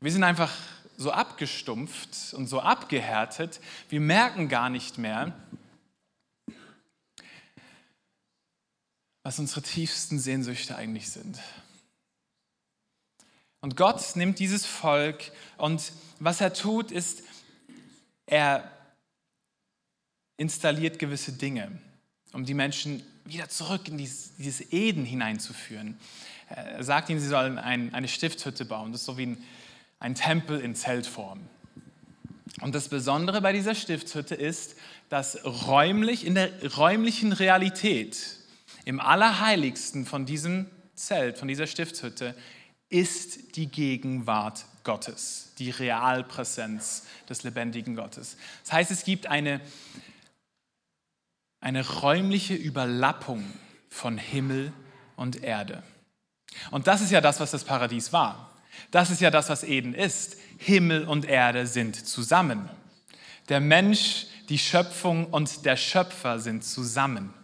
Wir 0.00 0.12
sind 0.12 0.22
einfach 0.22 0.52
so 0.96 1.10
abgestumpft 1.10 2.34
und 2.34 2.46
so 2.46 2.60
abgehärtet, 2.60 3.60
wir 3.88 4.00
merken 4.00 4.48
gar 4.48 4.70
nicht 4.70 4.98
mehr, 4.98 5.32
was 9.22 9.38
unsere 9.38 9.62
tiefsten 9.62 10.18
Sehnsüchte 10.18 10.76
eigentlich 10.76 11.10
sind. 11.10 11.40
Und 13.60 13.76
Gott 13.76 14.14
nimmt 14.14 14.38
dieses 14.38 14.66
Volk 14.66 15.32
und 15.56 15.92
was 16.20 16.42
er 16.42 16.52
tut, 16.52 16.90
ist, 16.90 17.22
er 18.26 18.70
installiert 20.36 20.98
gewisse 20.98 21.32
Dinge, 21.32 21.72
um 22.32 22.44
die 22.44 22.54
Menschen 22.54 23.02
wieder 23.24 23.48
zurück 23.48 23.88
in 23.88 23.96
dieses, 23.96 24.72
Eden 24.72 25.06
hineinzuführen. 25.06 25.98
Er 26.48 26.84
sagt 26.84 27.08
ihnen, 27.08 27.20
sie 27.20 27.28
sollen 27.28 27.58
ein, 27.58 27.94
eine 27.94 28.08
Stiftshütte 28.08 28.66
bauen. 28.66 28.92
Das 28.92 29.00
ist 29.00 29.06
so 29.06 29.16
wie 29.16 29.26
ein, 29.26 29.44
ein 30.04 30.14
Tempel 30.14 30.60
in 30.60 30.74
Zeltform. 30.74 31.40
Und 32.60 32.74
das 32.74 32.88
Besondere 32.88 33.40
bei 33.40 33.54
dieser 33.54 33.74
Stiftshütte 33.74 34.34
ist, 34.34 34.76
dass 35.08 35.42
räumlich, 35.46 36.26
in 36.26 36.34
der 36.34 36.50
räumlichen 36.76 37.32
Realität, 37.32 38.36
im 38.84 39.00
Allerheiligsten 39.00 40.04
von 40.04 40.26
diesem 40.26 40.66
Zelt, 40.94 41.38
von 41.38 41.48
dieser 41.48 41.66
Stiftshütte, 41.66 42.34
ist 42.90 43.56
die 43.56 43.66
Gegenwart 43.66 44.66
Gottes, 44.84 45.54
die 45.58 45.70
Realpräsenz 45.70 47.06
des 47.30 47.42
lebendigen 47.42 47.96
Gottes. 47.96 48.36
Das 48.64 48.74
heißt, 48.74 48.90
es 48.90 49.04
gibt 49.04 49.26
eine, 49.26 49.62
eine 51.60 51.88
räumliche 52.02 52.54
Überlappung 52.54 53.42
von 53.88 54.18
Himmel 54.18 54.70
und 55.16 55.42
Erde. 55.42 55.82
Und 56.70 56.88
das 56.88 57.00
ist 57.00 57.10
ja 57.10 57.22
das, 57.22 57.40
was 57.40 57.52
das 57.52 57.64
Paradies 57.64 58.12
war. 58.12 58.53
Das 58.90 59.10
ist 59.10 59.20
ja 59.20 59.30
das, 59.30 59.48
was 59.48 59.64
Eden 59.64 59.94
ist. 59.94 60.36
Himmel 60.58 61.04
und 61.04 61.24
Erde 61.24 61.66
sind 61.66 62.06
zusammen. 62.06 62.68
Der 63.48 63.60
Mensch, 63.60 64.26
die 64.48 64.58
Schöpfung 64.58 65.26
und 65.26 65.64
der 65.64 65.76
Schöpfer 65.76 66.38
sind 66.38 66.64
zusammen. 66.64 67.34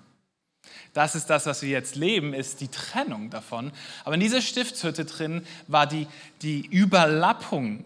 Das 0.93 1.15
ist 1.15 1.27
das, 1.27 1.47
was 1.47 1.63
wir 1.63 1.69
jetzt 1.69 1.95
leben, 1.95 2.35
ist 2.35 2.61
die 2.61 2.69
Trennung 2.69 3.31
davon. 3.31 3.73
Aber 4.05 4.15
in 4.15 4.21
dieser 4.21 4.43
Stiftshütte 4.43 5.05
drin 5.05 5.47
war 5.69 5.87
die, 5.87 6.07
die 6.43 6.67
Überlappung 6.67 7.85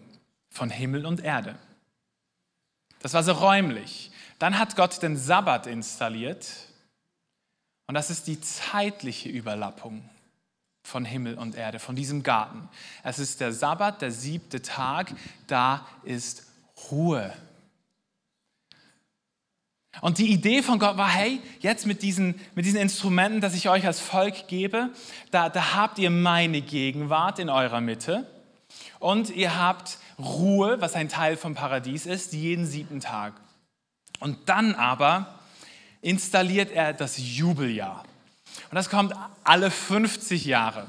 von 0.49 0.69
Himmel 0.69 1.05
und 1.05 1.23
Erde. 1.23 1.55
Das 2.99 3.13
war 3.13 3.23
so 3.23 3.33
räumlich. 3.33 4.11
Dann 4.39 4.57
hat 4.57 4.75
Gott 4.75 5.01
den 5.03 5.17
Sabbat 5.17 5.67
installiert 5.67 6.47
und 7.87 7.93
das 7.93 8.09
ist 8.09 8.27
die 8.27 8.41
zeitliche 8.41 9.29
Überlappung 9.29 10.09
von 10.85 11.03
Himmel 11.03 11.35
und 11.37 11.55
Erde, 11.55 11.79
von 11.79 11.95
diesem 11.95 12.23
Garten. 12.23 12.69
Es 13.03 13.19
ist 13.19 13.41
der 13.41 13.51
Sabbat, 13.51 14.01
der 14.01 14.11
siebte 14.11 14.61
Tag, 14.61 15.13
da 15.47 15.85
ist 16.03 16.45
Ruhe. 16.91 17.33
Und 20.01 20.17
die 20.17 20.31
Idee 20.31 20.61
von 20.61 20.77
Gott 20.77 20.97
war, 20.97 21.09
hey, 21.09 21.41
jetzt 21.59 21.85
mit 21.85 22.01
diesen, 22.03 22.35
mit 22.53 22.65
diesen 22.65 22.79
Instrumenten, 22.79 23.41
das 23.41 23.55
ich 23.55 23.69
euch 23.69 23.85
als 23.85 23.99
Volk 23.99 24.47
gebe, 24.47 24.89
da, 25.31 25.49
da 25.49 25.73
habt 25.73 25.97
ihr 25.99 26.09
meine 26.09 26.61
Gegenwart 26.61 27.39
in 27.39 27.49
eurer 27.49 27.81
Mitte 27.81 28.29
und 28.99 29.29
ihr 29.29 29.57
habt 29.57 29.97
Ruhe, 30.19 30.79
was 30.81 30.95
ein 30.95 31.09
Teil 31.09 31.37
vom 31.37 31.55
Paradies 31.55 32.05
ist, 32.05 32.33
jeden 32.33 32.65
siebten 32.65 32.99
Tag. 32.99 33.33
Und 34.19 34.49
dann 34.49 34.75
aber 34.75 35.39
installiert 36.01 36.71
er 36.71 36.93
das 36.93 37.17
Jubeljahr. 37.17 38.03
Und 38.75 38.79
das 38.79 38.89
kommt 38.89 39.13
alle 39.45 39.71
50 39.71 40.43
Jahre. 40.43 40.87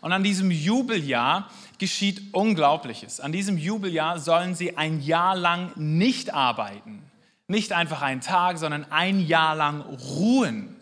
Und 0.00 0.10
an 0.10 0.24
diesem 0.24 0.50
Jubeljahr 0.50 1.48
geschieht 1.78 2.34
Unglaubliches. 2.34 3.20
An 3.20 3.30
diesem 3.30 3.58
Jubeljahr 3.58 4.18
sollen 4.18 4.56
sie 4.56 4.76
ein 4.76 5.00
Jahr 5.00 5.36
lang 5.36 5.70
nicht 5.76 6.34
arbeiten. 6.34 7.00
Nicht 7.46 7.70
einfach 7.70 8.02
einen 8.02 8.22
Tag, 8.22 8.58
sondern 8.58 8.90
ein 8.90 9.24
Jahr 9.24 9.54
lang 9.54 9.82
ruhen 9.82 10.74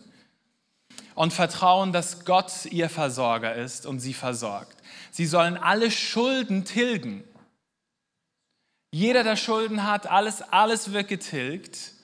und 1.13 1.31
vertrauen, 1.31 1.93
dass 1.93 2.25
Gott 2.25 2.65
ihr 2.71 2.89
Versorger 2.89 3.53
ist 3.53 3.85
und 3.85 3.99
sie 3.99 4.15
versorgt. 4.15 4.77
Sie 5.11 5.27
sollen 5.27 5.57
alle 5.57 5.91
Schulden 5.91 6.65
tilgen. 6.65 7.23
Jeder, 8.89 9.23
der 9.23 9.35
Schulden 9.35 9.83
hat, 9.83 10.07
alles, 10.07 10.41
alles 10.41 10.91
wird 10.91 11.07
getilgt. 11.07 11.98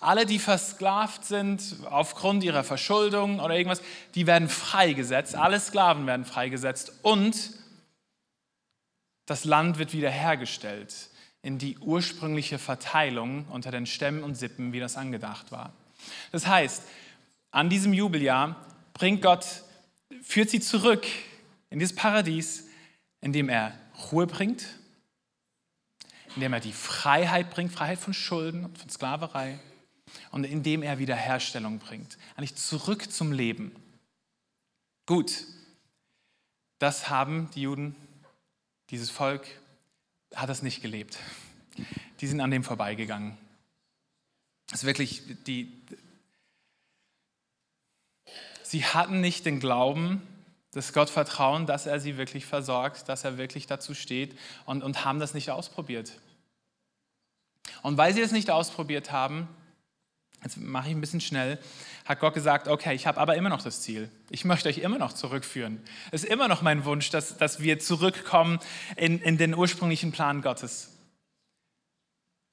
Alle, 0.00 0.26
die 0.26 0.38
versklavt 0.38 1.24
sind 1.24 1.76
aufgrund 1.88 2.44
ihrer 2.44 2.64
Verschuldung 2.64 3.40
oder 3.40 3.56
irgendwas, 3.56 3.82
die 4.14 4.26
werden 4.26 4.48
freigesetzt. 4.48 5.34
Alle 5.34 5.60
Sklaven 5.60 6.06
werden 6.06 6.24
freigesetzt 6.24 6.92
und 7.02 7.52
das 9.26 9.44
Land 9.44 9.78
wird 9.78 9.92
wiederhergestellt 9.92 11.10
in 11.42 11.58
die 11.58 11.78
ursprüngliche 11.78 12.58
Verteilung 12.58 13.46
unter 13.48 13.70
den 13.70 13.86
Stämmen 13.86 14.22
und 14.22 14.36
Sippen, 14.36 14.72
wie 14.72 14.80
das 14.80 14.96
angedacht 14.96 15.52
war. 15.52 15.72
Das 16.30 16.46
heißt, 16.46 16.82
an 17.50 17.68
diesem 17.68 17.92
Jubeljahr 17.92 18.56
bringt 18.94 19.22
Gott, 19.22 19.46
führt 20.22 20.50
sie 20.50 20.60
zurück 20.60 21.06
in 21.70 21.78
dieses 21.78 21.94
Paradies, 21.94 22.68
indem 23.20 23.48
er 23.48 23.72
Ruhe 24.10 24.26
bringt, 24.26 24.66
indem 26.34 26.52
er 26.52 26.60
die 26.60 26.72
Freiheit 26.72 27.50
bringt, 27.50 27.72
Freiheit 27.72 27.98
von 27.98 28.14
Schulden 28.14 28.64
und 28.64 28.78
von 28.78 28.88
Sklaverei 28.88 29.60
und 30.30 30.44
indem 30.44 30.82
er 30.82 30.98
Wiederherstellung 30.98 31.78
bringt, 31.78 32.18
eigentlich 32.36 32.56
zurück 32.56 33.10
zum 33.10 33.32
Leben. 33.32 33.72
Gut, 35.06 35.44
das 36.78 37.10
haben 37.10 37.50
die 37.54 37.62
Juden, 37.62 37.94
dieses 38.90 39.10
Volk 39.10 39.46
hat 40.34 40.48
das 40.48 40.62
nicht 40.62 40.82
gelebt. 40.82 41.18
Die 42.20 42.26
sind 42.26 42.40
an 42.40 42.50
dem 42.50 42.64
vorbeigegangen. 42.64 43.36
Das 44.68 44.80
ist 44.80 44.86
wirklich 44.86 45.22
die. 45.46 45.72
Sie 48.62 48.84
hatten 48.84 49.20
nicht 49.20 49.44
den 49.44 49.60
Glauben, 49.60 50.22
das 50.72 50.92
Gottvertrauen, 50.92 51.66
dass 51.66 51.86
er 51.86 52.00
sie 52.00 52.16
wirklich 52.16 52.46
versorgt, 52.46 53.08
dass 53.08 53.24
er 53.24 53.36
wirklich 53.36 53.66
dazu 53.66 53.92
steht 53.94 54.38
und, 54.64 54.82
und 54.82 55.04
haben 55.04 55.20
das 55.20 55.34
nicht 55.34 55.50
ausprobiert. 55.50 56.18
Und 57.82 57.98
weil 57.98 58.14
sie 58.14 58.22
es 58.22 58.32
nicht 58.32 58.50
ausprobiert 58.50 59.12
haben, 59.12 59.48
jetzt 60.42 60.58
mache 60.58 60.88
ich 60.88 60.94
ein 60.94 61.00
bisschen 61.00 61.20
schnell, 61.20 61.58
hat 62.04 62.20
Gott 62.20 62.34
gesagt, 62.34 62.68
okay, 62.68 62.94
ich 62.94 63.06
habe 63.06 63.20
aber 63.20 63.36
immer 63.36 63.48
noch 63.48 63.62
das 63.62 63.82
Ziel. 63.82 64.10
Ich 64.30 64.44
möchte 64.44 64.68
euch 64.68 64.78
immer 64.78 64.98
noch 64.98 65.12
zurückführen. 65.12 65.80
Es 66.10 66.24
ist 66.24 66.30
immer 66.30 66.48
noch 66.48 66.62
mein 66.62 66.84
Wunsch, 66.84 67.10
dass, 67.10 67.36
dass 67.36 67.60
wir 67.60 67.78
zurückkommen 67.78 68.58
in, 68.96 69.20
in 69.20 69.38
den 69.38 69.54
ursprünglichen 69.54 70.12
Plan 70.12 70.42
Gottes. 70.42 70.88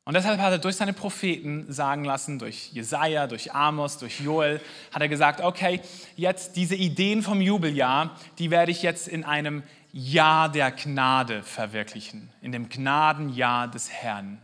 Und 0.06 0.16
deshalb 0.16 0.40
hat 0.40 0.52
er 0.52 0.58
durch 0.58 0.76
seine 0.76 0.94
Propheten 0.94 1.72
sagen 1.72 2.04
lassen, 2.04 2.40
durch 2.40 2.72
Jesaja, 2.74 3.28
durch 3.28 3.54
Amos, 3.54 4.00
durch 4.00 4.20
Joel, 4.20 4.60
hat 4.92 5.04
er 5.04 5.08
gesagt, 5.08 5.42
okay, 5.42 5.82
jetzt 6.16 6.56
diese 6.56 6.76
Ideen 6.76 7.22
vom 7.22 7.42
Jubeljahr, 7.42 8.18
die 8.40 8.50
werde 8.50 8.72
ich 8.72 8.82
jetzt 8.82 9.08
in 9.08 9.24
einem 9.24 9.62
Jahr 9.92 10.50
der 10.50 10.72
Gnade 10.72 11.44
verwirklichen, 11.44 12.30
in 12.42 12.52
dem 12.52 12.70
Gnadenjahr 12.70 13.68
des 13.68 13.92
Herrn. 13.92 14.40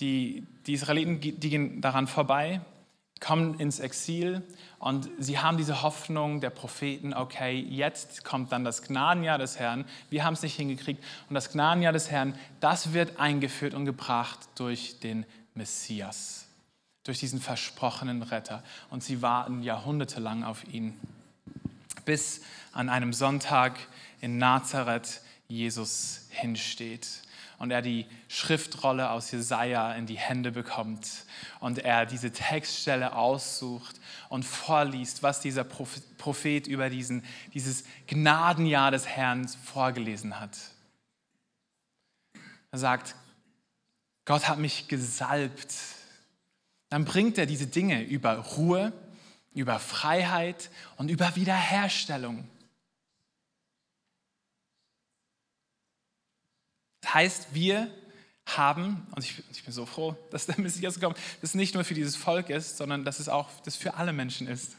Die, 0.00 0.46
die 0.66 0.72
Israeliten, 0.74 1.20
die 1.20 1.50
gehen 1.50 1.80
daran 1.80 2.06
vorbei, 2.06 2.60
kommen 3.20 3.60
ins 3.60 3.78
Exil 3.80 4.42
und 4.78 5.10
sie 5.18 5.38
haben 5.38 5.58
diese 5.58 5.82
Hoffnung 5.82 6.40
der 6.40 6.50
Propheten, 6.50 7.12
okay, 7.12 7.60
jetzt 7.60 8.24
kommt 8.24 8.50
dann 8.50 8.64
das 8.64 8.82
Gnadenjahr 8.82 9.36
des 9.36 9.58
Herrn. 9.58 9.84
Wir 10.08 10.24
haben 10.24 10.34
es 10.34 10.42
nicht 10.42 10.56
hingekriegt. 10.56 11.04
Und 11.28 11.34
das 11.34 11.52
Gnadenjahr 11.52 11.92
des 11.92 12.10
Herrn, 12.10 12.34
das 12.60 12.94
wird 12.94 13.20
eingeführt 13.20 13.74
und 13.74 13.84
gebracht 13.84 14.38
durch 14.54 14.98
den 15.00 15.26
Messias, 15.54 16.46
durch 17.04 17.18
diesen 17.18 17.40
versprochenen 17.40 18.22
Retter. 18.22 18.64
Und 18.88 19.04
sie 19.04 19.20
warten 19.20 19.62
jahrhundertelang 19.62 20.42
auf 20.42 20.64
ihn, 20.72 20.98
bis 22.06 22.40
an 22.72 22.88
einem 22.88 23.12
Sonntag 23.12 23.78
in 24.22 24.38
Nazareth 24.38 25.20
Jesus 25.46 26.26
hinsteht 26.30 27.06
und 27.60 27.70
er 27.70 27.82
die 27.82 28.06
Schriftrolle 28.26 29.10
aus 29.10 29.30
Jesaja 29.30 29.92
in 29.92 30.06
die 30.06 30.16
Hände 30.16 30.50
bekommt 30.50 31.26
und 31.60 31.78
er 31.78 32.06
diese 32.06 32.32
Textstelle 32.32 33.14
aussucht 33.14 34.00
und 34.30 34.44
vorliest, 34.44 35.22
was 35.22 35.40
dieser 35.40 35.62
Prophet 35.62 36.66
über 36.66 36.88
diesen, 36.88 37.22
dieses 37.52 37.84
Gnadenjahr 38.06 38.90
des 38.90 39.06
Herrn 39.06 39.46
vorgelesen 39.46 40.40
hat. 40.40 40.56
Er 42.72 42.78
sagt, 42.78 43.14
Gott 44.24 44.48
hat 44.48 44.58
mich 44.58 44.88
gesalbt. 44.88 45.74
Dann 46.88 47.04
bringt 47.04 47.36
er 47.36 47.44
diese 47.44 47.66
Dinge 47.66 48.02
über 48.02 48.38
Ruhe, 48.38 48.90
über 49.52 49.78
Freiheit 49.78 50.70
und 50.96 51.10
über 51.10 51.36
Wiederherstellung. 51.36 52.48
Das 57.00 57.14
heißt, 57.14 57.54
wir 57.54 57.90
haben, 58.46 59.06
und 59.14 59.24
ich, 59.24 59.42
ich, 59.52 59.64
bin 59.64 59.72
so 59.72 59.86
froh, 59.86 60.16
dass 60.30 60.46
der 60.46 60.58
Messias 60.60 61.00
kommt, 61.00 61.16
dass 61.16 61.50
es 61.50 61.54
nicht 61.54 61.74
nur 61.74 61.84
für 61.84 61.94
dieses 61.94 62.16
Volk 62.16 62.50
ist, 62.50 62.76
sondern 62.76 63.04
dass 63.04 63.20
es 63.20 63.28
auch 63.28 63.48
das 63.64 63.76
für 63.76 63.94
alle 63.94 64.12
Menschen 64.12 64.46
ist. 64.46 64.76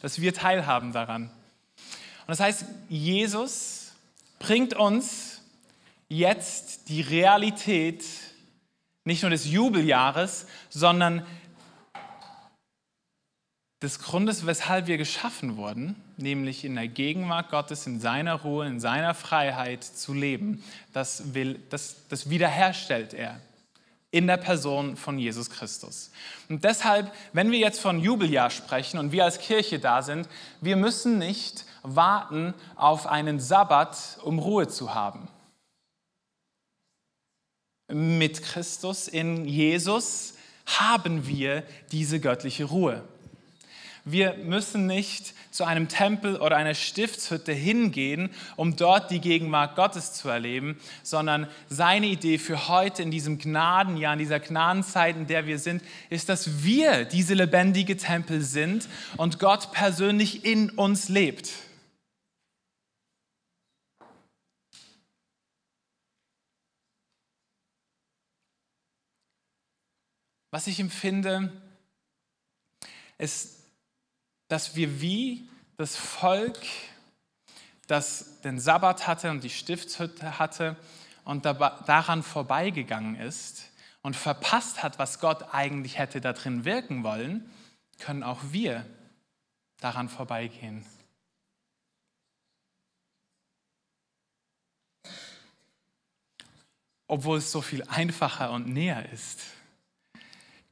Dass 0.00 0.20
wir 0.20 0.34
teilhaben 0.34 0.92
daran. 0.92 1.24
Und 1.24 2.28
das 2.28 2.40
heißt, 2.40 2.64
Jesus 2.88 3.92
bringt 4.38 4.74
uns 4.74 5.40
jetzt 6.08 6.88
die 6.88 7.00
Realität 7.00 8.04
nicht 9.04 9.22
nur 9.22 9.30
des 9.30 9.46
Jubeljahres, 9.46 10.46
sondern 10.68 11.26
des 13.82 13.98
Grundes, 13.98 14.46
weshalb 14.46 14.86
wir 14.86 14.96
geschaffen 14.96 15.56
wurden, 15.56 15.96
nämlich 16.16 16.64
in 16.64 16.76
der 16.76 16.88
Gegenwart 16.88 17.50
Gottes, 17.50 17.86
in 17.86 17.98
seiner 18.00 18.34
Ruhe, 18.34 18.66
in 18.66 18.78
seiner 18.78 19.14
Freiheit 19.14 19.82
zu 19.82 20.14
leben. 20.14 20.62
Das, 20.92 21.34
will, 21.34 21.60
das, 21.68 21.96
das 22.08 22.30
wiederherstellt 22.30 23.12
er 23.12 23.40
in 24.12 24.26
der 24.26 24.36
Person 24.36 24.96
von 24.96 25.18
Jesus 25.18 25.50
Christus. 25.50 26.10
Und 26.48 26.64
deshalb, 26.64 27.12
wenn 27.32 27.50
wir 27.50 27.58
jetzt 27.58 27.80
von 27.80 27.98
Jubeljahr 27.98 28.50
sprechen 28.50 28.98
und 28.98 29.10
wir 29.10 29.24
als 29.24 29.38
Kirche 29.38 29.78
da 29.78 30.02
sind, 30.02 30.28
wir 30.60 30.76
müssen 30.76 31.18
nicht 31.18 31.64
warten 31.82 32.54
auf 32.76 33.06
einen 33.06 33.40
Sabbat, 33.40 34.18
um 34.22 34.38
Ruhe 34.38 34.68
zu 34.68 34.94
haben. 34.94 35.28
Mit 37.88 38.42
Christus 38.42 39.08
in 39.08 39.46
Jesus 39.46 40.34
haben 40.66 41.26
wir 41.26 41.64
diese 41.90 42.20
göttliche 42.20 42.64
Ruhe. 42.64 43.02
Wir 44.04 44.34
müssen 44.34 44.86
nicht 44.86 45.32
zu 45.52 45.62
einem 45.62 45.86
Tempel 45.86 46.36
oder 46.36 46.56
einer 46.56 46.74
Stiftshütte 46.74 47.52
hingehen, 47.52 48.30
um 48.56 48.74
dort 48.74 49.12
die 49.12 49.20
Gegenwart 49.20 49.76
Gottes 49.76 50.12
zu 50.12 50.28
erleben, 50.28 50.80
sondern 51.04 51.46
seine 51.68 52.06
Idee 52.06 52.38
für 52.38 52.66
heute 52.66 53.02
in 53.02 53.12
diesem 53.12 53.38
Gnadenjahr, 53.38 54.14
in 54.14 54.18
dieser 54.18 54.40
Gnadenzeit, 54.40 55.14
in 55.14 55.28
der 55.28 55.46
wir 55.46 55.60
sind, 55.60 55.84
ist, 56.10 56.28
dass 56.28 56.64
wir 56.64 57.04
diese 57.04 57.34
lebendige 57.34 57.96
Tempel 57.96 58.40
sind 58.42 58.88
und 59.18 59.38
Gott 59.38 59.70
persönlich 59.70 60.44
in 60.44 60.70
uns 60.70 61.08
lebt. 61.08 61.52
Was 70.50 70.66
ich 70.66 70.80
empfinde, 70.80 71.52
ist 73.16 73.61
dass 74.52 74.76
wir 74.76 75.00
wie 75.00 75.48
das 75.78 75.96
Volk, 75.96 76.58
das 77.86 78.42
den 78.42 78.60
Sabbat 78.60 79.06
hatte 79.06 79.30
und 79.30 79.42
die 79.42 79.48
Stiftshütte 79.48 80.38
hatte 80.38 80.76
und 81.24 81.46
daran 81.46 82.22
vorbeigegangen 82.22 83.16
ist 83.16 83.70
und 84.02 84.14
verpasst 84.14 84.82
hat, 84.82 84.98
was 84.98 85.20
Gott 85.20 85.54
eigentlich 85.54 85.96
hätte 85.96 86.20
da 86.20 86.34
drin 86.34 86.66
wirken 86.66 87.02
wollen, 87.02 87.50
können 87.98 88.22
auch 88.22 88.40
wir 88.50 88.84
daran 89.80 90.10
vorbeigehen. 90.10 90.84
Obwohl 97.06 97.38
es 97.38 97.50
so 97.50 97.62
viel 97.62 97.84
einfacher 97.84 98.50
und 98.50 98.68
näher 98.68 99.10
ist, 99.12 99.40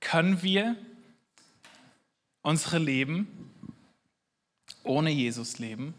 können 0.01 0.43
wir 0.43 0.77
unsere 2.43 2.77
Leben 2.77 3.50
ohne 4.85 5.11
Jesus 5.11 5.59
leben, 5.59 5.95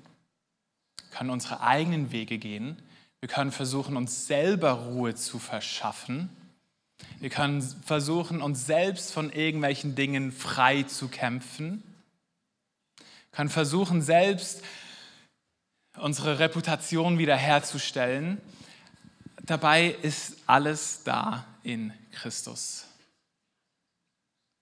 können 1.11 1.29
unsere 1.29 1.61
eigenen 1.61 2.11
Wege 2.11 2.37
gehen, 2.37 2.81
wir 3.19 3.29
können 3.29 3.51
versuchen, 3.51 3.97
uns 3.97 4.27
selber 4.27 4.71
Ruhe 4.71 5.15
zu 5.15 5.39
verschaffen, 5.39 6.29
wir 7.19 7.29
können 7.29 7.61
versuchen, 7.61 8.41
uns 8.41 8.65
selbst 8.65 9.11
von 9.11 9.31
irgendwelchen 9.31 9.95
Dingen 9.95 10.31
frei 10.31 10.83
zu 10.83 11.07
kämpfen, 11.07 11.83
wir 12.97 13.37
können 13.37 13.49
versuchen, 13.49 14.01
selbst 14.01 14.63
unsere 15.97 16.39
Reputation 16.39 17.17
wiederherzustellen. 17.17 18.41
Dabei 19.43 19.87
ist 20.01 20.37
alles 20.47 21.03
da 21.03 21.45
in 21.63 21.93
Christus. 22.11 22.85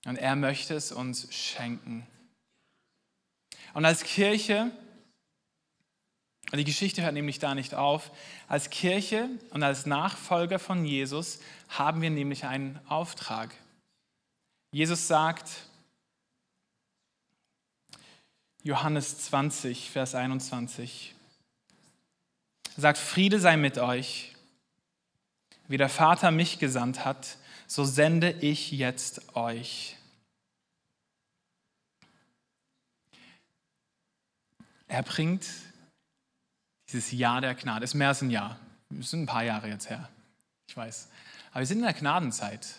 Und 0.05 0.17
er 0.17 0.35
möchte 0.35 0.75
es 0.75 0.91
uns 0.91 1.33
schenken. 1.33 2.07
Und 3.79 3.85
als 3.85 4.03
Kirche, 4.03 4.71
die 6.53 6.65
Geschichte 6.65 7.01
hört 7.01 7.13
nämlich 7.13 7.39
da 7.39 7.55
nicht 7.55 7.75
auf, 7.75 8.11
als 8.49 8.69
Kirche 8.69 9.29
und 9.51 9.63
als 9.63 9.85
Nachfolger 9.85 10.59
von 10.59 10.83
Jesus 10.83 11.39
haben 11.69 12.01
wir 12.01 12.09
nämlich 12.09 12.43
einen 12.43 12.77
Auftrag. 12.89 13.55
Jesus 14.73 15.07
sagt, 15.07 15.49
Johannes 18.63 19.17
20, 19.19 19.89
Vers 19.89 20.13
21, 20.13 21.15
sagt, 22.75 22.97
Friede 22.97 23.39
sei 23.39 23.55
mit 23.55 23.77
euch. 23.77 24.35
Wie 25.69 25.77
der 25.77 25.87
Vater 25.87 26.31
mich 26.31 26.59
gesandt 26.59 27.05
hat, 27.05 27.37
so 27.65 27.85
sende 27.85 28.29
ich 28.41 28.73
jetzt 28.73 29.37
euch. 29.37 29.95
Er 34.89 35.03
bringt 35.03 35.45
dieses 36.87 37.11
Jahr 37.11 37.41
der 37.41 37.53
Gnade. 37.53 37.85
Es 37.85 37.91
ist 37.91 37.95
mehr 37.95 38.09
als 38.09 38.21
ein 38.21 38.31
Jahr. 38.31 38.59
Es 38.99 39.11
sind 39.11 39.21
ein 39.21 39.25
paar 39.27 39.43
Jahre 39.43 39.69
jetzt 39.69 39.89
her. 39.89 40.09
Ich 40.67 40.75
weiß. 40.75 41.09
Aber 41.51 41.59
wir 41.59 41.67
sind 41.67 41.77
in 41.77 41.83
der 41.83 41.93
Gnadenzeit, 41.93 42.75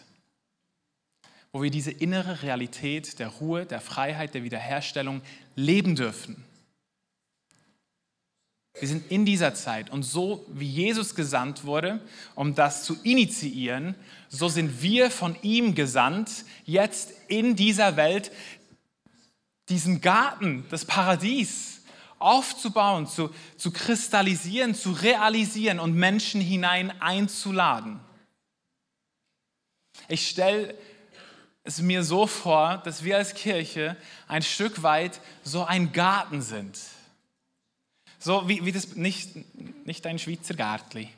wo 1.53 1.63
wir 1.63 1.71
diese 1.71 1.93
innere 1.93 2.43
Realität 2.43 3.21
der 3.21 3.29
Ruhe, 3.29 3.65
der 3.65 3.81
Freiheit, 3.81 4.35
der 4.35 4.43
Wiederherstellung 4.43 5.23
leben 5.55 5.95
dürfen. 5.95 6.45
Wir 8.79 8.89
sind 8.89 9.09
in 9.11 9.25
dieser 9.25 9.55
Zeit 9.55 9.91
und 9.91 10.03
so 10.03 10.45
wie 10.49 10.69
Jesus 10.69 11.15
gesandt 11.15 11.65
wurde, 11.65 12.01
um 12.35 12.57
das 12.57 12.85
zu 12.85 13.01
initiieren, 13.05 13.95
so 14.29 14.49
sind 14.49 14.83
wir 14.83 15.11
von 15.13 15.37
ihm 15.43 15.75
gesandt, 15.77 16.45
jetzt 16.65 17.13
in 17.29 17.55
dieser 17.55 17.97
Welt 17.97 18.33
diesen 19.69 20.01
Garten, 20.01 20.65
das 20.71 20.85
Paradies 20.85 21.80
aufzubauen, 22.21 23.07
zu, 23.07 23.31
zu 23.57 23.73
kristallisieren, 23.73 24.75
zu 24.75 24.93
realisieren 24.93 25.81
und 25.81 25.95
Menschen 25.95 26.41
hinein 26.41 26.93
einzuladen. 27.01 27.99
Ich 30.07 30.29
stelle 30.29 30.75
es 31.65 31.81
mir 31.81 32.05
so 32.05 32.27
vor, 32.27 32.79
dass 32.85 33.05
wir 33.05 33.17
als 33.17 33.35
Kirche 33.35 33.97
ein 34.29 34.43
Stück 34.43 34.83
weit 34.83 35.21
so 35.43 35.65
ein 35.65 35.93
Garten 35.93 36.43
sind. 36.43 36.79
So 38.19 38.49
wie, 38.49 38.65
wie 38.65 38.73
das, 38.73 38.97
nicht, 38.97 39.31
nicht 39.87 40.07
ein 40.07 40.19
Schweizer 40.19 40.55
Gärtli, 40.55 41.09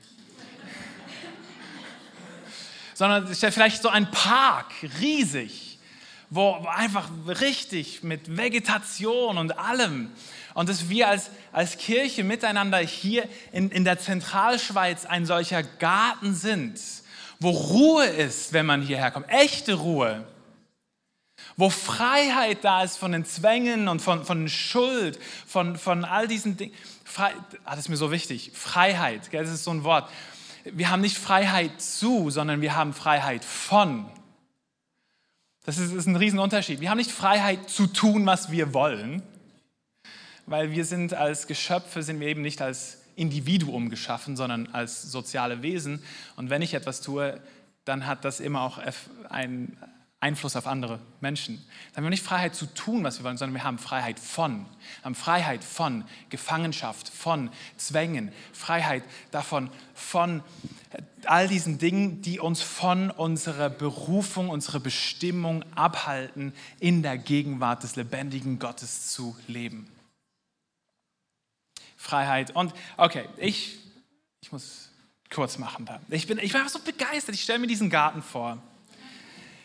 sondern 2.95 3.35
vielleicht 3.35 3.83
so 3.83 3.89
ein 3.89 4.11
Park, 4.11 4.73
riesig, 5.01 5.79
wo 6.31 6.55
einfach 6.67 7.11
richtig 7.27 8.03
mit 8.03 8.37
Vegetation 8.37 9.37
und 9.37 9.59
allem 9.59 10.11
und 10.55 10.69
dass 10.69 10.89
wir 10.89 11.09
als, 11.09 11.31
als 11.53 11.79
Kirche 11.79 12.25
miteinander 12.25 12.79
hier 12.79 13.29
in, 13.53 13.71
in 13.71 13.85
der 13.85 13.99
Zentralschweiz 13.99 15.07
ein 15.07 15.27
solcher 15.27 15.63
Garten 15.63 16.35
sind, 16.35 16.81
wo 17.41 17.51
Ruhe 17.51 18.07
ist, 18.07 18.53
wenn 18.53 18.67
man 18.67 18.83
hierher 18.83 19.11
kommt, 19.11 19.29
echte 19.29 19.75
Ruhe, 19.75 20.27
wo 21.57 21.71
Freiheit 21.71 22.59
da 22.63 22.83
ist 22.83 22.97
von 22.97 23.13
den 23.13 23.25
Zwängen 23.25 23.89
und 23.89 24.01
von, 24.01 24.25
von 24.25 24.49
Schuld, 24.49 25.19
von, 25.47 25.77
von 25.77 26.05
all 26.05 26.29
diesen 26.29 26.57
Dingen. 26.57 26.75
Ah, 27.17 27.31
das 27.67 27.81
ist 27.81 27.89
mir 27.89 27.97
so 27.97 28.11
wichtig, 28.11 28.53
Freiheit, 28.55 29.31
gell, 29.31 29.45
das 29.45 29.53
ist 29.53 29.65
so 29.65 29.71
ein 29.71 29.85
Wort. 29.85 30.09
Wir 30.65 30.91
haben 30.91 31.01
nicht 31.01 31.19
Freiheit 31.19 31.83
zu, 31.83 32.31
sondern 32.31 32.61
wir 32.61 32.77
haben 32.77 32.93
Freiheit 32.93 33.45
von. 33.45 34.09
Das 35.65 35.79
ist, 35.79 35.93
ist 35.93 36.07
ein 36.07 36.17
Riesenunterschied. 36.17 36.81
Wir 36.81 36.91
haben 36.91 36.99
nicht 36.99 37.11
Freiheit 37.11 37.69
zu 37.69 37.87
tun, 37.87 38.27
was 38.27 38.51
wir 38.51 38.73
wollen, 38.73 39.23
weil 40.47 40.71
wir 40.73 40.85
sind 40.85 41.15
als 41.15 41.47
Geschöpfe, 41.47 42.03
sind 42.03 42.21
wir 42.21 42.29
eben 42.29 42.43
nicht 42.43 42.63
als 42.63 43.03
Individuum 43.17 43.91
geschaffen, 43.91 44.37
sondern 44.37 44.69
als 44.73 45.03
soziale 45.03 45.63
Wesen. 45.63 46.03
Und 46.37 46.51
wenn 46.51 46.63
ich 46.63 46.75
etwas 46.75 47.01
tue, 47.01 47.41
dann 47.85 48.07
hat 48.07 48.25
das 48.25 48.41
immer 48.41 48.63
auch 48.63 48.79
einen 49.29 49.77
Einfluss 50.23 50.55
auf 50.55 50.69
andere 50.69 51.01
Menschen. 51.21 51.57
Dann 51.57 51.97
haben 51.97 52.05
wir 52.05 52.11
nicht 52.11 52.23
Freiheit 52.23 52.55
zu 52.55 52.67
tun, 52.67 53.03
was 53.03 53.19
wir 53.19 53.25
wollen, 53.25 53.37
sondern 53.37 53.57
wir 53.57 53.65
haben 53.65 53.79
Freiheit 53.79 54.21
von. 54.21 54.67
Wir 55.01 55.05
haben 55.05 55.15
Freiheit 55.17 55.65
von 55.65 56.05
Gefangenschaft, 56.31 57.09
von 57.09 57.51
Zwängen, 57.77 58.31
Freiheit 58.53 59.03
davon, 59.33 59.69
von 59.95 60.45
all 61.25 61.49
diesen 61.49 61.79
Dingen, 61.79 62.23
die 62.23 62.39
uns 62.39 62.63
von 62.63 63.11
unserer 63.11 63.69
Berufung, 63.69 64.49
unserer 64.49 64.79
Bestimmung 64.79 65.65
abhalten, 65.75 66.53
in 66.79 67.03
der 67.03 67.19
Gegenwart 67.19 67.83
des 67.83 67.97
lebendigen 67.97 68.61
Gottes 68.61 69.09
zu 69.11 69.37
leben. 69.49 69.89
Freiheit. 72.03 72.51
Und 72.57 72.75
okay, 72.97 73.29
ich, 73.37 73.79
ich 74.41 74.51
muss 74.51 74.91
kurz 75.31 75.57
machen 75.59 75.87
da. 75.87 76.01
Ich, 76.11 76.27
bin, 76.27 76.39
ich 76.39 76.53
war 76.53 76.69
so 76.69 76.81
begeistert. 76.81 77.37
Ich 77.37 77.43
stelle 77.43 77.61
mir 77.61 77.69
diesen 77.69 77.91
Garten 77.91 78.23
vor. 78.23 78.59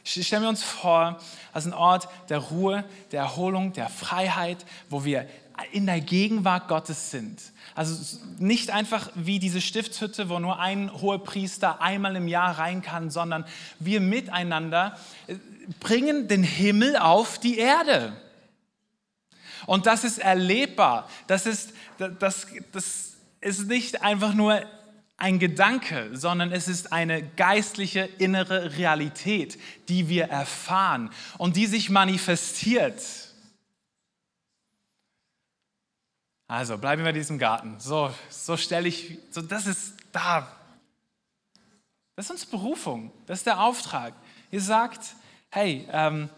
Ich 0.04 0.28
stelle 0.28 0.44
mir 0.44 0.50
uns 0.50 0.64
vor, 0.64 1.20
als 1.52 1.66
ein 1.66 1.74
Ort 1.74 2.08
der 2.30 2.38
Ruhe, 2.38 2.86
der 3.12 3.22
Erholung, 3.22 3.74
der 3.74 3.90
Freiheit, 3.90 4.66
wo 4.90 5.04
wir 5.04 5.28
in 5.72 5.88
der 5.88 6.00
Gegenwart 6.00 6.68
Gottes 6.68 7.10
sind. 7.10 7.42
Also 7.74 8.20
nicht 8.38 8.70
einfach 8.70 9.10
wie 9.16 9.40
diese 9.40 9.60
Stiftshütte, 9.60 10.30
wo 10.30 10.38
nur 10.38 10.60
ein 10.60 10.94
Hohepriester 10.94 11.82
einmal 11.82 12.16
im 12.16 12.28
Jahr 12.28 12.60
rein 12.60 12.84
kann, 12.84 13.10
sondern 13.10 13.46
wir 13.80 14.00
miteinander 14.00 14.98
äh, 15.26 15.36
bringen 15.80 16.28
den 16.28 16.44
Himmel 16.44 16.98
auf 16.98 17.40
die 17.40 17.58
Erde. 17.58 18.16
Und 19.68 19.86
das 19.86 20.04
ist 20.04 20.18
erlebbar. 20.18 21.08
Das 21.28 21.46
ist, 21.46 21.74
das, 21.98 22.48
das 22.72 23.18
ist 23.42 23.68
nicht 23.68 24.02
einfach 24.02 24.34
nur 24.34 24.64
ein 25.18 25.40
Gedanke, 25.40 26.10
sondern 26.14 26.52
es 26.52 26.68
ist 26.68 26.94
eine 26.94 27.22
geistliche 27.22 28.02
innere 28.18 28.78
Realität, 28.78 29.60
die 29.90 30.08
wir 30.10 30.26
erfahren 30.26 31.12
und 31.38 31.58
die 31.58 31.66
sich 31.66 31.90
manifestiert. 31.90 33.04
Also 36.48 36.78
bleiben 36.78 37.04
wir 37.04 37.10
in 37.10 37.16
diesem 37.16 37.38
Garten. 37.38 37.78
So, 37.80 38.14
so 38.30 38.56
stelle 38.56 38.88
ich, 38.88 39.18
so 39.32 39.42
das 39.42 39.68
ist 39.68 39.96
da. 40.14 40.48
Das 42.16 42.26
ist 42.26 42.32
unsere 42.32 42.52
Berufung, 42.52 43.12
das 43.26 43.40
ist 43.40 43.48
der 43.48 43.60
Auftrag. 43.60 44.14
Ihr 44.50 44.62
sagt, 44.62 45.16
hey, 45.50 45.86
ähm, 45.92 46.30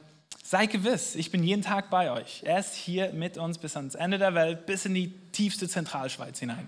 sei 0.50 0.66
gewiss, 0.66 1.14
ich 1.14 1.30
bin 1.30 1.44
jeden 1.44 1.62
Tag 1.62 1.92
bei 1.92 2.10
euch. 2.10 2.42
Er 2.44 2.58
ist 2.58 2.74
hier 2.74 3.14
mit 3.14 3.38
uns 3.38 3.60
bis 3.60 3.76
ans 3.76 3.94
Ende 3.94 4.18
der 4.18 4.34
Welt, 4.34 4.66
bis 4.66 4.84
in 4.84 4.96
die 4.96 5.12
tiefste 5.32 5.70
Zentralschweiz 5.70 6.40
hinein. 6.40 6.68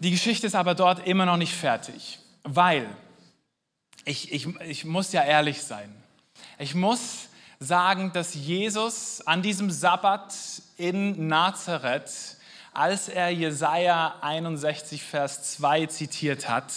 Die 0.00 0.10
Geschichte 0.10 0.46
ist 0.46 0.56
aber 0.56 0.74
dort 0.74 1.06
immer 1.06 1.24
noch 1.24 1.38
nicht 1.38 1.54
fertig, 1.54 2.18
weil 2.42 2.86
ich, 4.04 4.30
ich, 4.30 4.46
ich 4.60 4.84
muss 4.84 5.10
ja 5.12 5.24
ehrlich 5.24 5.62
sein. 5.62 5.90
Ich 6.58 6.74
muss 6.74 7.28
sagen, 7.58 8.12
dass 8.12 8.34
Jesus 8.34 9.22
an 9.22 9.40
diesem 9.40 9.70
Sabbat 9.70 10.34
in 10.76 11.28
Nazareth, 11.28 12.36
als 12.74 13.08
er 13.08 13.30
Jesaja 13.30 14.16
61, 14.20 15.02
Vers 15.02 15.54
2 15.54 15.86
zitiert 15.86 16.46
hat, 16.46 16.74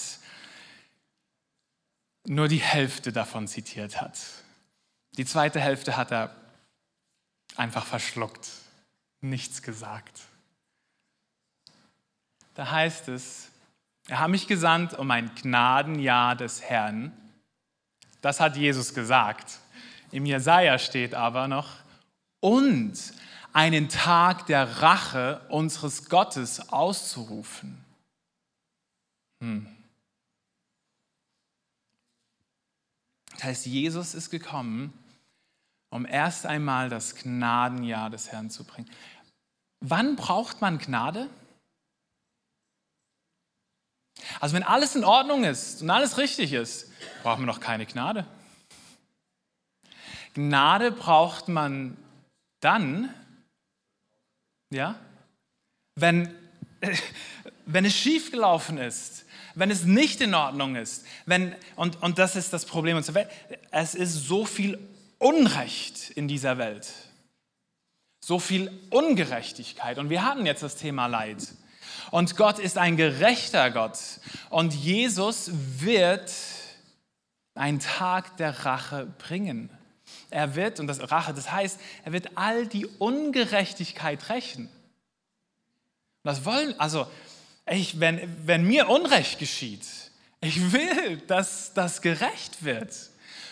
nur 2.28 2.48
die 2.48 2.62
Hälfte 2.62 3.12
davon 3.12 3.48
zitiert 3.48 4.02
hat. 4.02 4.20
Die 5.18 5.26
zweite 5.26 5.60
Hälfte 5.60 5.98
hat 5.98 6.12
er 6.12 6.36
einfach 7.56 7.86
verschluckt, 7.86 8.50
nichts 9.22 9.62
gesagt. 9.62 10.22
Da 12.54 12.70
heißt 12.70 13.08
es, 13.08 13.50
er 14.08 14.20
hat 14.20 14.30
mich 14.30 14.48
gesandt 14.48 14.94
um 14.94 15.10
ein 15.12 15.34
Gnadenjahr 15.36 16.36
des 16.36 16.62
Herrn. 16.62 17.12
Das 18.22 18.40
hat 18.40 18.58
Jesus 18.58 18.94
gesagt. 18.94 19.60
Im 20.12 20.26
Jesaja 20.26 20.80
steht 20.80 21.14
aber 21.14 21.48
noch, 21.48 21.70
und 22.40 22.94
einen 23.54 23.90
Tag 23.90 24.46
der 24.46 24.82
Rache 24.82 25.42
unseres 25.50 26.10
Gottes 26.10 26.70
auszurufen. 26.70 27.84
Hm. 29.42 29.77
Das 33.38 33.46
heißt, 33.46 33.66
Jesus 33.68 34.16
ist 34.16 34.30
gekommen, 34.32 34.94
um 35.90 36.06
erst 36.06 36.46
einmal 36.46 36.90
das 36.90 37.16
Gnadenjahr 37.16 38.10
des 38.10 38.32
Herrn 38.32 38.50
zu 38.50 38.64
bringen. 38.64 38.90
Wann 39.80 40.16
braucht 40.16 40.60
man 40.60 40.80
Gnade? 40.80 41.30
Also 44.40 44.56
wenn 44.56 44.64
alles 44.64 44.96
in 44.96 45.04
Ordnung 45.04 45.44
ist 45.44 45.84
und 45.84 45.90
alles 45.92 46.18
richtig 46.18 46.52
ist, 46.52 46.92
braucht 47.22 47.38
man 47.38 47.48
doch 47.48 47.60
keine 47.60 47.86
Gnade. 47.86 48.26
Gnade 50.34 50.92
braucht 50.92 51.48
man 51.48 51.96
dann, 52.60 53.14
ja, 54.72 54.96
wenn, 55.96 56.34
wenn 57.68 57.86
es 57.86 57.94
schiefgelaufen 57.94 58.80
ist, 58.80 59.27
wenn 59.58 59.72
es 59.72 59.84
nicht 59.84 60.22
in 60.22 60.36
Ordnung 60.36 60.76
ist, 60.76 61.04
wenn, 61.26 61.56
und, 61.76 62.02
und 62.04 62.20
das 62.20 62.36
ist 62.36 62.54
das 62.54 62.66
Problem 62.66 62.96
unserer 62.96 63.16
Welt, 63.16 63.30
es 63.72 63.96
ist 63.96 64.14
so 64.14 64.46
viel 64.46 64.78
Unrecht 65.18 66.12
in 66.12 66.28
dieser 66.28 66.60
Welt, 66.60 66.88
so 68.20 68.38
viel 68.40 68.72
Ungerechtigkeit. 68.92 69.98
Und 69.98 70.10
wir 70.12 70.24
hatten 70.24 70.46
jetzt 70.46 70.62
das 70.62 70.76
Thema 70.76 71.08
Leid. 71.08 71.40
Und 72.12 72.38
Gott 72.38 72.60
ist 72.60 72.78
ein 72.78 72.98
gerechter 72.98 73.72
Gott. 73.72 73.98
Und 74.50 74.76
Jesus 74.76 75.50
wird 75.80 76.32
einen 77.56 77.80
Tag 77.80 78.38
der 78.38 78.66
Rache 78.66 79.08
bringen. 79.18 79.72
Er 80.30 80.56
wird, 80.56 80.80
und 80.80 80.86
das 80.86 81.12
Rache, 81.12 81.34
das 81.34 81.52
heißt, 81.52 81.80
er 82.06 82.14
wird 82.14 82.30
all 82.36 82.68
die 82.68 82.86
Ungerechtigkeit 82.86 84.30
rächen. 84.30 84.70
Das 86.24 86.46
wollen, 86.46 86.80
also, 86.80 87.08
ich, 87.70 88.00
wenn, 88.00 88.22
wenn 88.46 88.66
mir 88.66 88.90
Unrecht 88.90 89.40
geschieht, 89.40 89.86
ich 90.42 90.72
will, 90.72 91.18
dass 91.28 91.74
das 91.74 92.02
gerecht 92.02 92.64
wird. 92.64 92.94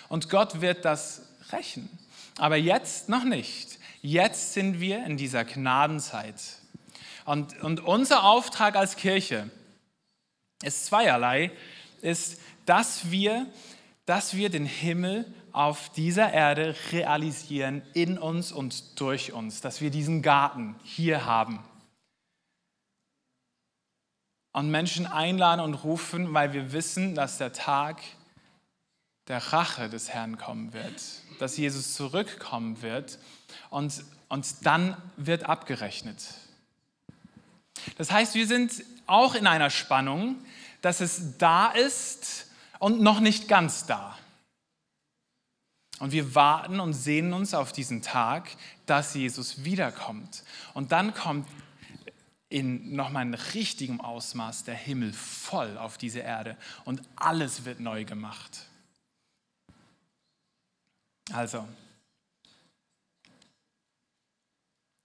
Und 0.07 0.29
Gott 0.29 0.61
wird 0.61 0.85
das 0.85 1.23
rächen. 1.51 1.89
Aber 2.37 2.57
jetzt 2.57 3.09
noch 3.09 3.23
nicht. 3.23 3.79
Jetzt 4.01 4.53
sind 4.53 4.79
wir 4.79 5.05
in 5.05 5.17
dieser 5.17 5.45
Gnadenzeit. 5.45 6.41
Und, 7.25 7.59
und 7.61 7.79
unser 7.79 8.23
Auftrag 8.23 8.75
als 8.75 8.95
Kirche 8.97 9.49
ist 10.63 10.85
zweierlei, 10.85 11.51
ist, 12.01 12.39
dass 12.65 13.09
wir, 13.09 13.47
dass 14.05 14.35
wir 14.35 14.49
den 14.49 14.65
Himmel 14.65 15.33
auf 15.51 15.89
dieser 15.93 16.31
Erde 16.31 16.75
realisieren, 16.91 17.81
in 17.93 18.17
uns 18.19 18.51
und 18.51 18.99
durch 18.99 19.33
uns, 19.33 19.61
dass 19.61 19.81
wir 19.81 19.89
diesen 19.89 20.21
Garten 20.21 20.75
hier 20.83 21.25
haben. 21.25 21.59
Und 24.55 24.71
Menschen 24.71 25.05
einladen 25.05 25.59
und 25.59 25.73
rufen, 25.73 26.33
weil 26.33 26.53
wir 26.53 26.71
wissen, 26.71 27.13
dass 27.13 27.37
der 27.37 27.51
Tag 27.51 28.01
der 29.27 29.51
Rache 29.51 29.89
des 29.89 30.07
Herrn 30.07 30.37
kommen 30.37 30.71
wird, 30.71 31.03
dass 31.39 31.57
Jesus 31.57 31.93
zurückkommen 31.93 32.81
wird 32.81 33.19
und, 33.69 34.05
und 34.29 34.65
dann 34.65 34.95
wird 35.17 35.43
abgerechnet. 35.43 36.23
Das 37.97 38.11
heißt, 38.11 38.35
wir 38.35 38.47
sind 38.47 38.85
auch 39.07 39.35
in 39.35 39.45
einer 39.45 39.69
Spannung, 39.69 40.37
dass 40.81 41.01
es 41.01 41.37
da 41.37 41.71
ist 41.71 42.47
und 42.79 43.01
noch 43.01 43.19
nicht 43.19 43.49
ganz 43.49 43.85
da. 43.85 44.17
Und 45.99 46.13
wir 46.13 46.33
warten 46.33 46.79
und 46.79 46.93
sehnen 46.93 47.33
uns 47.33 47.53
auf 47.53 47.73
diesen 47.73 48.01
Tag, 48.01 48.47
dass 48.85 49.15
Jesus 49.15 49.65
wiederkommt. 49.65 50.43
Und 50.73 50.93
dann 50.93 51.13
kommt 51.13 51.45
in 52.49 52.95
nochmal 52.95 53.25
in 53.25 53.33
richtigem 53.33 53.99
Ausmaß 54.01 54.63
der 54.63 54.75
Himmel 54.75 55.13
voll 55.13 55.77
auf 55.77 55.97
diese 55.97 56.19
Erde 56.19 56.57
und 56.85 57.01
alles 57.15 57.65
wird 57.65 57.79
neu 57.79 58.05
gemacht. 58.05 58.67
Also, 61.31 61.67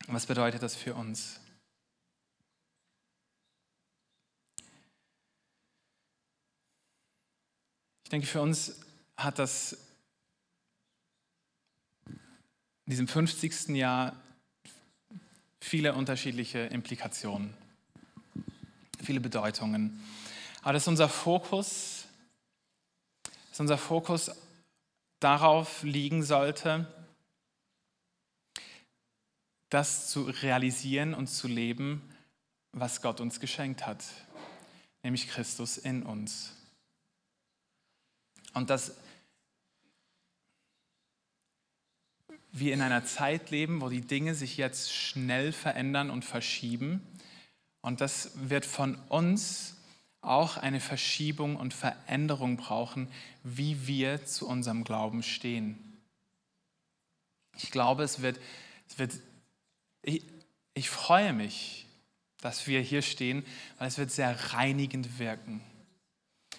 was 0.07 0.26
bedeutet 0.26 0.62
das 0.62 0.76
für 0.76 0.94
uns? 0.94 1.40
Ich 8.05 8.11
denke, 8.11 8.26
für 8.26 8.40
uns 8.40 8.81
hat 9.16 9.38
das 9.38 9.72
in 12.07 12.90
diesem 12.90 13.07
50. 13.07 13.68
Jahr 13.68 14.20
viele 15.61 15.94
unterschiedliche 15.94 16.59
Implikationen, 16.59 17.55
viele 19.03 19.20
Bedeutungen. 19.20 20.03
Aber 20.62 20.73
dass 20.73 20.88
unser 20.88 21.09
Fokus, 21.09 22.07
dass 23.51 23.61
unser 23.61 23.79
Fokus 23.79 24.31
darauf 25.20 25.83
liegen 25.83 26.23
sollte, 26.23 26.87
das 29.68 30.11
zu 30.11 30.23
realisieren 30.25 31.14
und 31.14 31.29
zu 31.29 31.46
leben, 31.46 32.03
was 32.73 33.03
Gott 33.03 33.20
uns 33.20 33.40
geschenkt 33.40 33.87
hat, 33.87 34.05
nämlich 35.03 35.29
Christus 35.29 35.79
in 35.79 36.03
uns. 36.03 36.55
Und 38.55 38.70
dass 38.70 38.96
wir 42.53 42.75
in 42.75 42.83
einer 42.83 43.05
Zeit 43.05 43.51
leben, 43.51 43.81
wo 43.81 43.89
die 43.89 44.01
Dinge 44.01 44.35
sich 44.35 44.57
jetzt 44.57 44.93
schnell 44.93 45.53
verändern 45.53 46.11
und 46.11 46.25
verschieben. 46.25 47.01
Und 47.81 48.01
das 48.01 48.33
wird 48.35 48.67
von 48.67 48.97
uns 49.09 49.77
auch 50.21 50.57
eine 50.57 50.81
Verschiebung 50.81 51.57
und 51.57 51.73
Veränderung 51.73 52.57
brauchen, 52.57 53.09
wie 53.43 53.87
wir 53.87 54.25
zu 54.27 54.47
unserem 54.47 54.85
Glauben 54.85 55.23
stehen. 55.23 55.79
Ich 57.57 57.71
glaube, 57.71 58.03
es 58.03 58.21
wird, 58.21 58.39
es 58.89 58.99
wird 58.99 59.21
ich, 60.03 60.23
ich 60.75 60.91
freue 60.91 61.33
mich, 61.33 61.87
dass 62.41 62.67
wir 62.67 62.81
hier 62.81 63.03
stehen, 63.03 63.45
weil 63.79 63.89
es 63.89 63.99
wird 63.99 64.11
sehr 64.11 64.53
reinigend 64.53 65.19
wirken. 65.19 65.61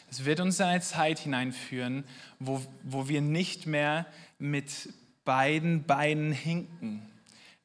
Es 0.10 0.26
wird 0.26 0.40
uns 0.40 0.60
in 0.60 0.66
eine 0.66 0.82
Zeit 0.82 1.20
hineinführen, 1.20 2.04
wo, 2.40 2.64
wo 2.84 3.08
wir 3.08 3.22
nicht 3.22 3.66
mehr 3.66 4.06
mit 4.38 4.90
beiden 5.24 5.84
Beinen 5.84 6.32
hinken. 6.32 7.02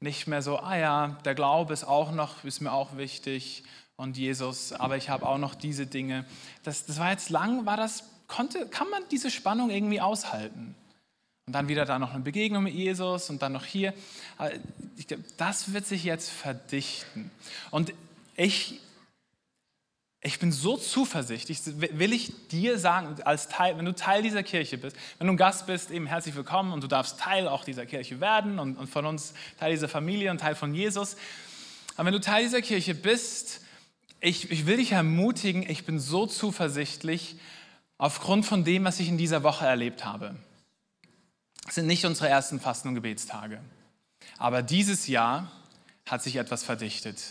Nicht 0.01 0.27
mehr 0.27 0.43
so, 0.43 0.59
ah 0.59 0.77
ja, 0.77 1.19
der 1.25 1.35
Glaube 1.35 1.73
ist 1.73 1.85
auch 1.85 2.13
noch, 2.13 2.45
ist 2.45 2.61
mir 2.61 2.73
auch 2.73 2.97
wichtig 2.97 3.65
und 3.97 4.17
Jesus, 4.17 4.73
aber 4.73 4.97
ich 4.97 5.09
habe 5.09 5.27
auch 5.27 5.39
noch 5.39 5.55
diese 5.55 5.87
Dinge. 5.87 6.27
Das, 6.63 6.85
das 6.85 6.99
war 6.99 7.11
jetzt 7.11 7.31
lang, 7.31 7.65
war 7.65 7.77
das, 7.77 8.05
konnte, 8.29 8.67
kann 8.67 8.91
man 8.91 9.03
diese 9.11 9.31
Spannung 9.31 9.71
irgendwie 9.71 10.01
aushalten? 10.01 10.75
Und 11.47 11.53
dann 11.53 11.69
wieder 11.69 11.85
da 11.85 11.99
noch 11.99 12.13
eine 12.13 12.25
Begegnung 12.25 12.65
mit 12.65 12.75
Jesus 12.75 13.31
und 13.31 13.41
dann 13.41 13.53
noch 13.53 13.65
hier. 13.65 13.95
Das 15.37 15.73
wird 15.73 15.87
sich 15.87 16.03
jetzt 16.03 16.29
verdichten. 16.29 17.31
Und 17.71 17.95
ich 18.37 18.81
ich 20.27 20.41
bin 20.41 20.51
so 20.51 20.77
zuversichtlich, 20.77 21.61
will 21.65 22.13
ich 22.13 22.49
dir 22.49 22.81
sagen, 22.81 23.23
als 23.23 23.49
Teil, 23.49 23.79
wenn 23.79 23.85
du 23.85 23.95
Teil 23.95 24.23
dieser 24.23 24.43
Kirche 24.43 24.77
bist, 24.77 24.97
wenn 25.19 25.29
du 25.29 25.35
ein 25.35 25.37
Gast 25.37 25.67
bist, 25.67 25.93
eben 25.93 26.07
herzlich 26.07 26.35
willkommen 26.35 26.73
und 26.73 26.83
du 26.83 26.89
darfst 26.89 27.21
Teil 27.21 27.47
auch 27.47 27.65
dieser 27.65 27.87
Kirche 27.87 28.21
werden 28.21 28.59
und, 28.59 28.77
und 28.77 28.89
von 28.89 29.07
uns 29.07 29.35
Teil 29.61 29.71
dieser 29.71 29.89
Familie 29.89 30.33
und 30.33 30.39
Teil 30.39 30.57
von 30.57 30.75
Jesus. 30.75 31.17
Aber 31.95 32.07
wenn 32.07 32.13
du 32.13 32.21
Teil 32.21 32.43
dieser 32.43 32.61
Kirche 32.61 32.97
bist, 32.97 33.61
ich, 34.21 34.51
ich 34.51 34.67
will 34.67 34.79
dich 34.79 34.93
ermutigen, 34.93 35.63
ich 35.69 35.87
bin 35.87 36.01
so 36.01 36.27
zuversichtlich 36.27 37.37
aufgrund 37.97 38.47
von 38.47 38.65
dem, 38.65 38.85
was 38.85 38.99
ich 38.99 39.09
in 39.09 39.19
dieser 39.19 39.45
Woche 39.45 39.65
erlebt 39.65 40.05
habe. 40.05 40.35
Es 41.69 41.77
sind 41.77 41.87
nicht 41.87 42.05
unsere 42.05 42.29
ersten 42.29 42.59
Fasten- 42.59 42.89
und 42.89 42.95
Gebetstage. 42.97 43.61
Aber 44.39 44.63
dieses 44.63 45.07
Jahr 45.07 45.53
hat 46.05 46.25
sich 46.25 46.35
etwas 46.35 46.65
verdichtet. 46.65 47.23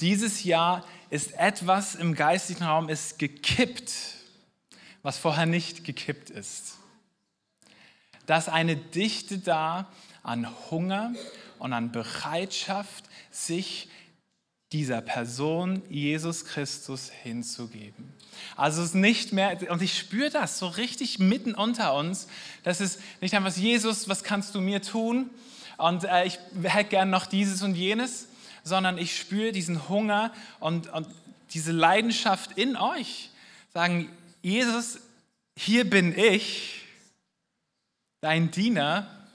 Dieses 0.00 0.44
Jahr 0.44 0.84
ist 1.10 1.32
etwas 1.32 1.94
im 1.94 2.14
geistlichen 2.14 2.64
Raum 2.64 2.88
ist 2.88 3.18
gekippt, 3.18 3.92
was 5.02 5.18
vorher 5.18 5.46
nicht 5.46 5.84
gekippt 5.84 6.30
ist. 6.30 6.78
Da 8.26 8.36
ist 8.36 8.48
eine 8.48 8.76
Dichte 8.76 9.38
da 9.38 9.90
an 10.22 10.46
Hunger 10.70 11.14
und 11.58 11.72
an 11.72 11.92
Bereitschaft, 11.92 13.04
sich 13.30 13.88
dieser 14.72 15.00
Person 15.00 15.82
Jesus 15.88 16.44
Christus 16.44 17.10
hinzugeben. 17.10 18.12
Also 18.54 18.82
es 18.82 18.88
ist 18.88 18.94
nicht 18.94 19.32
mehr, 19.32 19.58
und 19.70 19.80
ich 19.80 19.96
spüre 19.96 20.28
das 20.28 20.58
so 20.58 20.66
richtig 20.66 21.18
mitten 21.18 21.54
unter 21.54 21.94
uns, 21.94 22.28
das 22.64 22.80
ist 22.80 23.00
nicht 23.22 23.34
einfach 23.34 23.56
Jesus, 23.56 24.08
was 24.08 24.22
kannst 24.22 24.54
du 24.54 24.60
mir 24.60 24.82
tun? 24.82 25.30
Und 25.78 26.04
äh, 26.04 26.24
ich 26.24 26.38
hätte 26.62 26.90
gern 26.90 27.08
noch 27.08 27.24
dieses 27.24 27.62
und 27.62 27.76
jenes, 27.76 28.27
sondern 28.68 28.98
ich 28.98 29.18
spüre 29.18 29.52
diesen 29.52 29.88
Hunger 29.88 30.32
und, 30.60 30.92
und 30.92 31.08
diese 31.50 31.72
Leidenschaft 31.72 32.56
in 32.56 32.76
euch. 32.76 33.30
Sagen, 33.72 34.10
Jesus, 34.42 35.00
hier 35.56 35.88
bin 35.88 36.16
ich, 36.16 36.84
dein 38.20 38.50
Diener, 38.50 39.26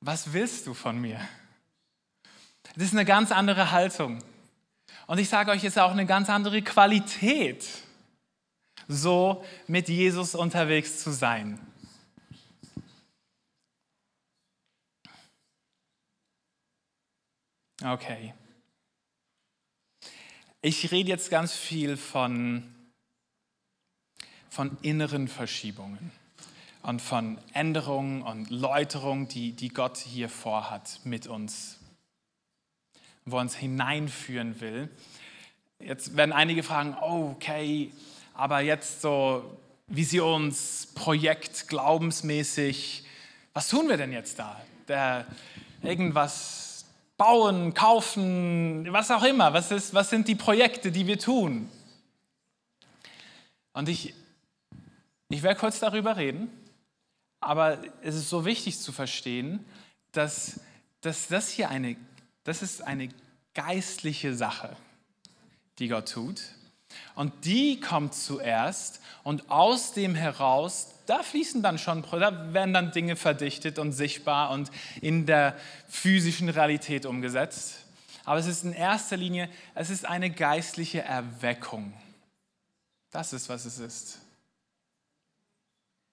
was 0.00 0.32
willst 0.32 0.66
du 0.66 0.74
von 0.74 1.00
mir? 1.00 1.20
Das 2.74 2.84
ist 2.84 2.92
eine 2.92 3.04
ganz 3.04 3.32
andere 3.32 3.70
Haltung. 3.70 4.22
Und 5.06 5.18
ich 5.18 5.28
sage 5.28 5.50
euch, 5.50 5.58
es 5.58 5.72
ist 5.72 5.78
auch 5.78 5.92
eine 5.92 6.06
ganz 6.06 6.30
andere 6.30 6.62
Qualität, 6.62 7.66
so 8.88 9.44
mit 9.66 9.88
Jesus 9.88 10.34
unterwegs 10.34 11.02
zu 11.02 11.10
sein. 11.10 11.60
Okay. 17.84 18.32
Ich 20.62 20.90
rede 20.90 21.10
jetzt 21.10 21.30
ganz 21.30 21.52
viel 21.52 21.98
von, 21.98 22.64
von 24.48 24.78
inneren 24.80 25.28
Verschiebungen 25.28 26.10
und 26.82 27.02
von 27.02 27.36
Änderungen 27.52 28.22
und 28.22 28.48
Läuterungen, 28.48 29.28
die, 29.28 29.52
die 29.52 29.68
Gott 29.68 29.98
hier 29.98 30.30
vorhat 30.30 31.00
mit 31.04 31.26
uns, 31.26 31.78
wo 33.26 33.36
er 33.36 33.42
uns 33.42 33.54
hineinführen 33.54 34.62
will. 34.62 34.88
Jetzt 35.78 36.16
werden 36.16 36.32
einige 36.32 36.62
fragen, 36.62 36.96
oh, 37.02 37.32
okay, 37.32 37.92
aber 38.32 38.60
jetzt 38.60 39.02
so 39.02 39.58
Visionsprojekt, 39.88 41.68
glaubensmäßig, 41.68 43.04
was 43.52 43.68
tun 43.68 43.90
wir 43.90 43.98
denn 43.98 44.12
jetzt 44.12 44.38
da? 44.38 44.58
Der, 44.88 45.26
irgendwas 45.82 46.63
bauen, 47.16 47.74
kaufen, 47.74 48.92
was 48.92 49.10
auch 49.10 49.22
immer. 49.22 49.52
Was, 49.52 49.70
ist, 49.70 49.94
was 49.94 50.10
sind 50.10 50.28
die 50.28 50.34
Projekte, 50.34 50.90
die 50.90 51.06
wir 51.06 51.18
tun? 51.18 51.68
Und 53.72 53.88
ich, 53.88 54.14
ich 55.28 55.42
werde 55.42 55.58
kurz 55.58 55.80
darüber 55.80 56.16
reden, 56.16 56.50
aber 57.40 57.78
es 58.02 58.14
ist 58.14 58.30
so 58.30 58.44
wichtig 58.44 58.78
zu 58.78 58.92
verstehen, 58.92 59.64
dass, 60.12 60.60
dass 61.00 61.28
das 61.28 61.50
hier 61.50 61.68
eine, 61.68 61.96
das 62.44 62.62
ist 62.62 62.82
eine 62.82 63.08
geistliche 63.52 64.34
Sache, 64.34 64.76
die 65.78 65.88
Gott 65.88 66.10
tut. 66.10 66.40
Und 67.14 67.44
die 67.44 67.80
kommt 67.80 68.14
zuerst 68.14 69.00
und 69.22 69.50
aus 69.50 69.92
dem 69.92 70.14
heraus 70.14 70.94
da 71.06 71.22
fließen 71.22 71.62
dann 71.62 71.78
schon, 71.78 72.02
da 72.02 72.52
werden 72.54 72.72
dann 72.72 72.92
Dinge 72.92 73.16
verdichtet 73.16 73.78
und 73.78 73.92
sichtbar 73.92 74.50
und 74.50 74.70
in 75.00 75.26
der 75.26 75.56
physischen 75.86 76.48
Realität 76.48 77.04
umgesetzt. 77.06 77.84
Aber 78.24 78.38
es 78.38 78.46
ist 78.46 78.64
in 78.64 78.72
erster 78.72 79.16
Linie, 79.16 79.50
es 79.74 79.90
ist 79.90 80.06
eine 80.06 80.30
geistliche 80.30 81.02
Erweckung. 81.02 81.92
Das 83.10 83.32
ist, 83.32 83.48
was 83.48 83.66
es 83.66 83.78
ist. 83.78 84.18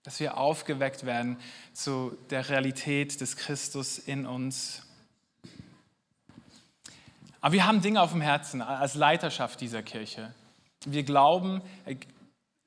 Dass 0.03 0.19
wir 0.19 0.37
aufgeweckt 0.37 1.05
werden 1.05 1.37
zu 1.73 2.17
der 2.29 2.49
Realität 2.49 3.21
des 3.21 3.37
Christus 3.37 3.97
in 3.97 4.25
uns. 4.25 4.81
Aber 7.39 7.53
wir 7.53 7.65
haben 7.65 7.81
Dinge 7.81 8.01
auf 8.01 8.11
dem 8.11 8.21
Herzen 8.21 8.61
als 8.61 8.95
Leiterschaft 8.95 9.61
dieser 9.61 9.83
Kirche. 9.83 10.33
Wir 10.85 11.03
glauben, 11.03 11.61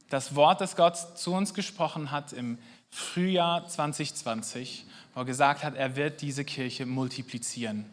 das 0.08 0.34
Wort, 0.36 0.60
das 0.60 0.76
Gott 0.76 0.96
zu 1.18 1.32
uns 1.32 1.54
gesprochen 1.54 2.10
hat 2.10 2.32
im 2.32 2.58
Frühjahr 2.90 3.66
2020, 3.66 4.86
wo 5.14 5.20
er 5.20 5.26
gesagt 5.26 5.64
hat, 5.64 5.74
er 5.74 5.96
wird 5.96 6.20
diese 6.20 6.44
Kirche 6.44 6.86
multiplizieren. 6.86 7.86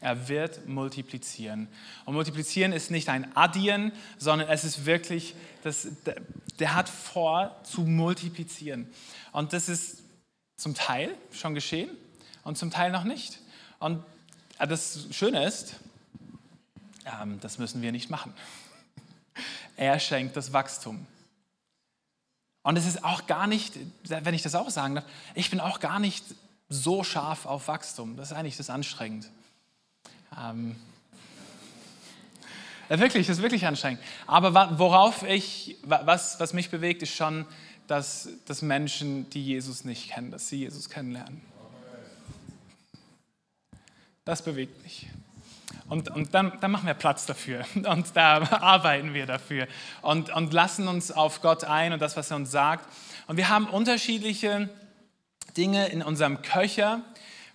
Er 0.00 0.28
wird 0.28 0.68
multiplizieren. 0.68 1.66
Und 2.04 2.14
multiplizieren 2.14 2.72
ist 2.72 2.90
nicht 2.90 3.08
ein 3.08 3.34
Addieren, 3.36 3.90
sondern 4.18 4.48
es 4.48 4.62
ist 4.62 4.86
wirklich, 4.86 5.34
das, 5.62 5.88
der 6.58 6.74
hat 6.74 6.88
vor 6.88 7.56
zu 7.64 7.82
multiplizieren. 7.82 8.88
Und 9.32 9.52
das 9.52 9.68
ist 9.68 10.02
zum 10.56 10.74
Teil 10.74 11.16
schon 11.32 11.54
geschehen 11.54 11.90
und 12.42 12.58
zum 12.58 12.70
Teil 12.70 12.92
noch 12.92 13.04
nicht. 13.04 13.40
Und 13.80 14.04
das 14.58 15.08
Schöne 15.10 15.44
ist, 15.44 15.80
ähm, 17.20 17.40
das 17.40 17.58
müssen 17.58 17.82
wir 17.82 17.90
nicht 17.90 18.10
machen. 18.10 18.32
Er 19.76 19.98
schenkt 19.98 20.36
das 20.36 20.52
Wachstum. 20.52 21.06
Und 22.62 22.76
es 22.76 22.86
ist 22.86 23.04
auch 23.04 23.26
gar 23.26 23.46
nicht, 23.46 23.74
wenn 24.04 24.34
ich 24.34 24.42
das 24.42 24.54
auch 24.54 24.70
sagen 24.70 24.94
darf, 24.94 25.04
ich 25.34 25.50
bin 25.50 25.60
auch 25.60 25.80
gar 25.80 25.98
nicht 25.98 26.24
so 26.68 27.04
scharf 27.04 27.46
auf 27.46 27.68
Wachstum. 27.68 28.16
Das 28.16 28.30
ist 28.30 28.36
eigentlich 28.36 28.56
das 28.56 28.70
anstrengend. 28.70 29.28
Ähm, 30.38 30.76
ja, 32.88 32.98
wirklich, 32.98 33.26
das 33.26 33.38
ist 33.38 33.42
wirklich 33.42 33.66
anstrengend. 33.66 34.00
Aber 34.26 34.78
worauf 34.78 35.22
ich, 35.24 35.76
was, 35.82 36.40
was 36.40 36.52
mich 36.52 36.70
bewegt, 36.70 37.02
ist 37.02 37.14
schon, 37.14 37.46
dass, 37.86 38.28
dass 38.46 38.62
Menschen, 38.62 39.28
die 39.30 39.44
Jesus 39.44 39.84
nicht 39.84 40.10
kennen, 40.10 40.30
dass 40.30 40.48
sie 40.48 40.56
Jesus 40.56 40.88
kennenlernen. 40.88 41.42
Das 44.24 44.42
bewegt 44.42 44.82
mich. 44.82 45.06
Und, 45.88 46.08
und 46.08 46.32
dann, 46.32 46.52
dann, 46.60 46.70
machen 46.70 46.86
wir 46.86 46.94
Platz 46.94 47.26
dafür 47.26 47.64
und 47.74 48.06
da 48.14 48.42
arbeiten 48.60 49.14
wir 49.14 49.26
dafür 49.26 49.68
und, 50.02 50.34
und 50.34 50.52
lassen 50.52 50.88
uns 50.88 51.12
auf 51.12 51.42
Gott 51.42 51.64
ein 51.64 51.92
und 51.92 52.00
das, 52.00 52.16
was 52.16 52.30
er 52.30 52.36
uns 52.36 52.50
sagt. 52.50 52.88
Und 53.26 53.36
wir 53.36 53.48
haben 53.48 53.66
unterschiedliche 53.66 54.70
Dinge 55.56 55.88
in 55.88 56.02
unserem 56.02 56.42
Köcher, 56.42 57.02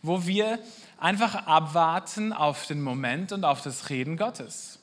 wo 0.01 0.25
wir 0.25 0.59
einfach 0.99 1.47
abwarten 1.47 2.33
auf 2.33 2.65
den 2.67 2.81
Moment 2.81 3.31
und 3.31 3.43
auf 3.43 3.61
das 3.61 3.89
Reden 3.89 4.17
Gottes. 4.17 4.79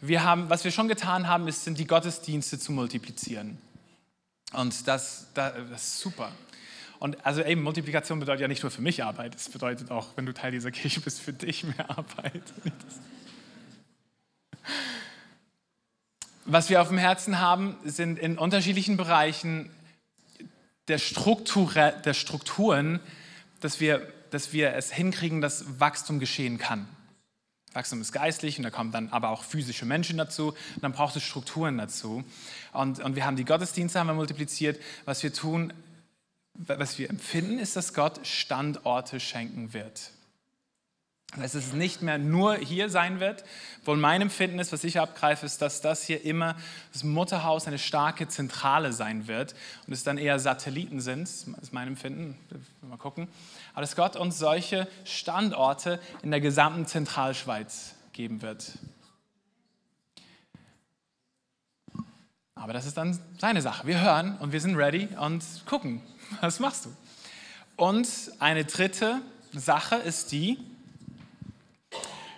Wir 0.00 0.24
haben, 0.24 0.50
was 0.50 0.64
wir 0.64 0.70
schon 0.70 0.88
getan 0.88 1.28
haben, 1.28 1.48
ist, 1.48 1.64
sind 1.64 1.78
die 1.78 1.86
Gottesdienste 1.86 2.58
zu 2.58 2.72
multiplizieren. 2.72 3.58
Und 4.52 4.86
das, 4.86 5.26
das, 5.34 5.54
das 5.70 5.82
ist 5.82 6.00
super. 6.00 6.30
Und 6.98 7.24
also 7.26 7.42
eben, 7.42 7.62
Multiplikation 7.62 8.20
bedeutet 8.20 8.42
ja 8.42 8.48
nicht 8.48 8.62
nur 8.62 8.70
für 8.70 8.82
mich 8.82 9.04
Arbeit, 9.04 9.34
es 9.34 9.48
bedeutet 9.48 9.90
auch, 9.90 10.08
wenn 10.16 10.26
du 10.26 10.32
Teil 10.32 10.52
dieser 10.52 10.70
Kirche 10.70 11.00
bist, 11.00 11.20
für 11.20 11.32
dich 11.32 11.64
mehr 11.64 11.90
Arbeit. 11.90 12.42
Was 16.44 16.70
wir 16.70 16.80
auf 16.80 16.88
dem 16.88 16.98
Herzen 16.98 17.40
haben, 17.40 17.76
sind 17.84 18.18
in 18.18 18.38
unterschiedlichen 18.38 18.96
Bereichen 18.96 19.70
der, 20.88 20.98
Struktur, 20.98 21.72
der 21.72 22.14
Strukturen, 22.14 23.00
dass 23.60 23.80
wir, 23.80 24.12
dass 24.30 24.52
wir 24.52 24.74
es 24.74 24.92
hinkriegen, 24.92 25.40
dass 25.40 25.80
Wachstum 25.80 26.20
geschehen 26.20 26.58
kann. 26.58 26.86
Wachstum 27.72 28.00
ist 28.00 28.12
geistlich 28.12 28.58
und 28.58 28.62
da 28.62 28.70
kommen 28.70 28.90
dann 28.90 29.10
aber 29.10 29.30
auch 29.30 29.42
physische 29.44 29.84
Menschen 29.84 30.16
dazu 30.16 30.50
und 30.76 30.82
dann 30.82 30.92
braucht 30.92 31.14
es 31.16 31.22
Strukturen 31.22 31.76
dazu. 31.76 32.24
Und, 32.72 33.00
und 33.00 33.16
wir 33.16 33.26
haben 33.26 33.36
die 33.36 33.44
Gottesdienste 33.44 34.00
haben 34.00 34.06
wir 34.06 34.14
multipliziert. 34.14 34.80
Was 35.04 35.22
wir 35.22 35.32
tun, 35.32 35.72
was 36.58 36.98
wir 36.98 37.10
empfinden, 37.10 37.58
ist, 37.58 37.76
dass 37.76 37.94
Gott 37.94 38.26
Standorte 38.26 39.20
schenken 39.20 39.72
wird. 39.72 40.10
Dass 41.36 41.54
es 41.54 41.72
nicht 41.72 42.02
mehr 42.02 42.18
nur 42.18 42.56
hier 42.56 42.88
sein 42.88 43.20
wird. 43.20 43.44
Wohl 43.84 43.96
mein 43.96 44.22
Empfinden 44.22 44.58
ist, 44.58 44.72
was 44.72 44.84
ich 44.84 45.00
abgreife, 45.00 45.44
ist, 45.44 45.60
dass 45.60 45.80
das 45.80 46.04
hier 46.04 46.24
immer 46.24 46.56
das 46.92 47.04
Mutterhaus 47.04 47.66
eine 47.66 47.78
starke 47.78 48.28
Zentrale 48.28 48.92
sein 48.92 49.26
wird 49.26 49.54
und 49.86 49.92
es 49.92 50.04
dann 50.04 50.18
eher 50.18 50.38
Satelliten 50.38 51.00
sind, 51.00 51.24
ist 51.24 51.72
mein 51.72 51.88
Empfinden. 51.88 52.38
Mal 52.82 52.96
gucken. 52.96 53.28
Aber 53.72 53.82
dass 53.82 53.96
Gott 53.96 54.16
uns 54.16 54.38
solche 54.38 54.88
Standorte 55.04 56.00
in 56.22 56.30
der 56.30 56.40
gesamten 56.40 56.86
Zentralschweiz 56.86 57.96
geben 58.12 58.40
wird. 58.40 58.78
Aber 62.54 62.72
das 62.72 62.86
ist 62.86 62.96
dann 62.96 63.18
seine 63.38 63.62
Sache. 63.62 63.86
Wir 63.86 64.00
hören 64.00 64.38
und 64.38 64.52
wir 64.52 64.60
sind 64.60 64.76
ready 64.76 65.08
und 65.20 65.44
gucken, 65.66 66.02
was 66.40 66.60
machst 66.60 66.86
du. 66.86 66.96
Und 67.76 68.08
eine 68.38 68.64
dritte 68.64 69.20
Sache 69.52 69.96
ist 69.96 70.32
die, 70.32 70.58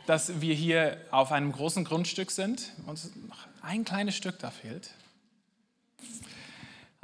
dass 0.07 0.40
wir 0.40 0.55
hier 0.55 0.96
auf 1.11 1.33
einem 1.33 1.53
großen 1.53 1.85
Grundstück 1.85 2.31
sind 2.31 2.72
und 2.87 3.29
noch 3.29 3.46
ein 3.62 3.85
kleines 3.85 4.16
Stück 4.16 4.38
da 4.38 4.51
fehlt. 4.51 4.90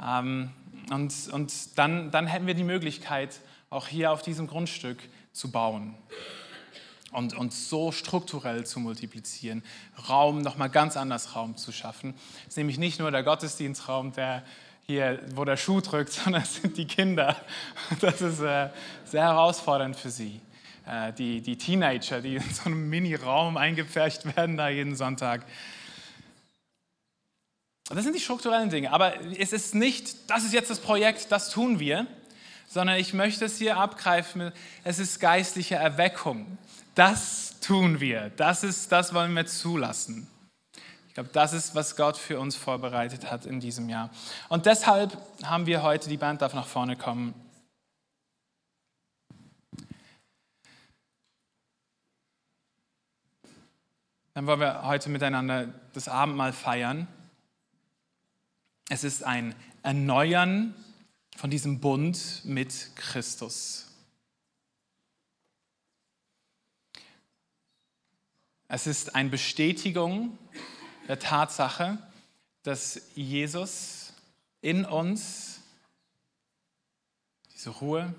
Ähm, 0.01 0.51
und 0.91 1.13
und 1.31 1.77
dann, 1.77 2.11
dann 2.11 2.27
hätten 2.27 2.47
wir 2.47 2.55
die 2.55 2.63
Möglichkeit, 2.63 3.39
auch 3.69 3.87
hier 3.87 4.11
auf 4.11 4.21
diesem 4.21 4.47
Grundstück 4.47 4.97
zu 5.33 5.51
bauen 5.51 5.95
und, 7.15 7.33
und 7.33 7.53
so 7.53 7.91
strukturell 7.91 8.65
zu 8.65 8.79
multiplizieren, 8.79 9.63
Raum, 10.09 10.41
nochmal 10.41 10.69
ganz 10.69 10.97
anders 10.97 11.35
Raum 11.35 11.57
zu 11.57 11.71
schaffen. 11.71 12.13
Es 12.43 12.49
ist 12.49 12.57
nämlich 12.57 12.77
nicht 12.77 12.99
nur 12.99 13.11
der 13.11 13.23
Gottesdienstraum, 13.23 14.11
der 14.11 14.43
hier, 14.87 15.19
wo 15.33 15.45
der 15.45 15.57
Schuh 15.57 15.81
drückt, 15.81 16.11
sondern 16.11 16.43
es 16.43 16.55
sind 16.55 16.77
die 16.77 16.85
Kinder. 16.85 17.35
Das 18.01 18.21
ist 18.21 18.39
äh, 18.39 18.69
sehr 19.05 19.23
herausfordernd 19.23 19.95
für 19.95 20.09
sie. 20.09 20.41
Äh, 20.87 21.13
die, 21.13 21.41
die 21.41 21.57
Teenager, 21.57 22.21
die 22.21 22.35
in 22.35 22.53
so 22.53 22.65
einem 22.65 22.89
Mini-Raum 22.89 23.57
eingepfercht 23.57 24.35
werden 24.35 24.57
da 24.57 24.69
jeden 24.69 24.95
Sonntag. 24.95 25.45
Das 27.89 28.03
sind 28.03 28.15
die 28.15 28.19
strukturellen 28.19 28.69
Dinge. 28.69 28.91
Aber 28.91 29.13
es 29.37 29.53
ist 29.53 29.75
nicht, 29.75 30.29
das 30.29 30.43
ist 30.43 30.53
jetzt 30.53 30.69
das 30.69 30.79
Projekt, 30.79 31.31
das 31.31 31.49
tun 31.49 31.79
wir, 31.79 32.07
sondern 32.67 32.97
ich 32.97 33.13
möchte 33.13 33.45
es 33.45 33.57
hier 33.57 33.77
abgreifen. 33.77 34.51
Es 34.83 34.99
ist 34.99 35.19
geistliche 35.19 35.75
Erweckung. 35.75 36.57
Das 36.95 37.59
tun 37.59 37.99
wir. 37.99 38.31
Das, 38.37 38.63
ist, 38.63 38.91
das 38.91 39.13
wollen 39.13 39.35
wir 39.35 39.45
zulassen. 39.45 40.27
Ich 41.15 41.17
glaube, 41.17 41.29
das 41.31 41.53
ist, 41.53 41.75
was 41.75 41.95
Gott 41.95 42.17
für 42.17 42.41
uns 42.41 42.57
vorbereitet 42.57 43.31
hat 43.31 43.45
in 43.45 43.61
diesem 43.61 43.87
Jahr. 43.87 44.09
Und 44.49 44.65
deshalb 44.65 45.17
haben 45.45 45.65
wir 45.65 45.81
heute, 45.81 46.09
die 46.09 46.17
Band 46.17 46.41
darf 46.41 46.53
nach 46.53 46.67
vorne 46.67 46.97
kommen, 46.97 47.33
dann 54.33 54.45
wollen 54.45 54.59
wir 54.59 54.83
heute 54.83 55.07
miteinander 55.07 55.73
das 55.93 56.09
Abendmahl 56.09 56.51
feiern. 56.51 57.07
Es 58.89 59.05
ist 59.05 59.23
ein 59.23 59.55
Erneuern 59.83 60.75
von 61.37 61.49
diesem 61.49 61.79
Bund 61.79 62.41
mit 62.43 62.93
Christus. 62.97 63.87
Es 68.67 68.85
ist 68.85 69.15
eine 69.15 69.29
Bestätigung 69.29 70.37
der 71.07 71.19
Tatsache, 71.19 71.97
dass 72.63 73.01
Jesus 73.15 74.13
in 74.61 74.85
uns 74.85 75.61
diese 77.53 77.69
Ruhe, 77.69 78.13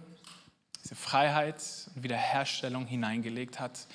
diese 0.82 0.94
Freiheit 0.94 1.56
und 1.94 2.04
Wiederherstellung 2.04 2.86
hineingelegt 2.86 3.58
hat, 3.60 3.86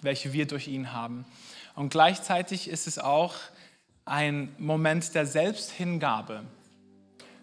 welche 0.00 0.32
wir 0.32 0.46
durch 0.46 0.68
ihn 0.68 0.92
haben. 0.92 1.24
Und 1.74 1.90
gleichzeitig 1.90 2.68
ist 2.68 2.86
es 2.86 2.98
auch 2.98 3.34
ein 4.06 4.54
Moment 4.58 5.14
der 5.14 5.26
Selbsthingabe, 5.26 6.44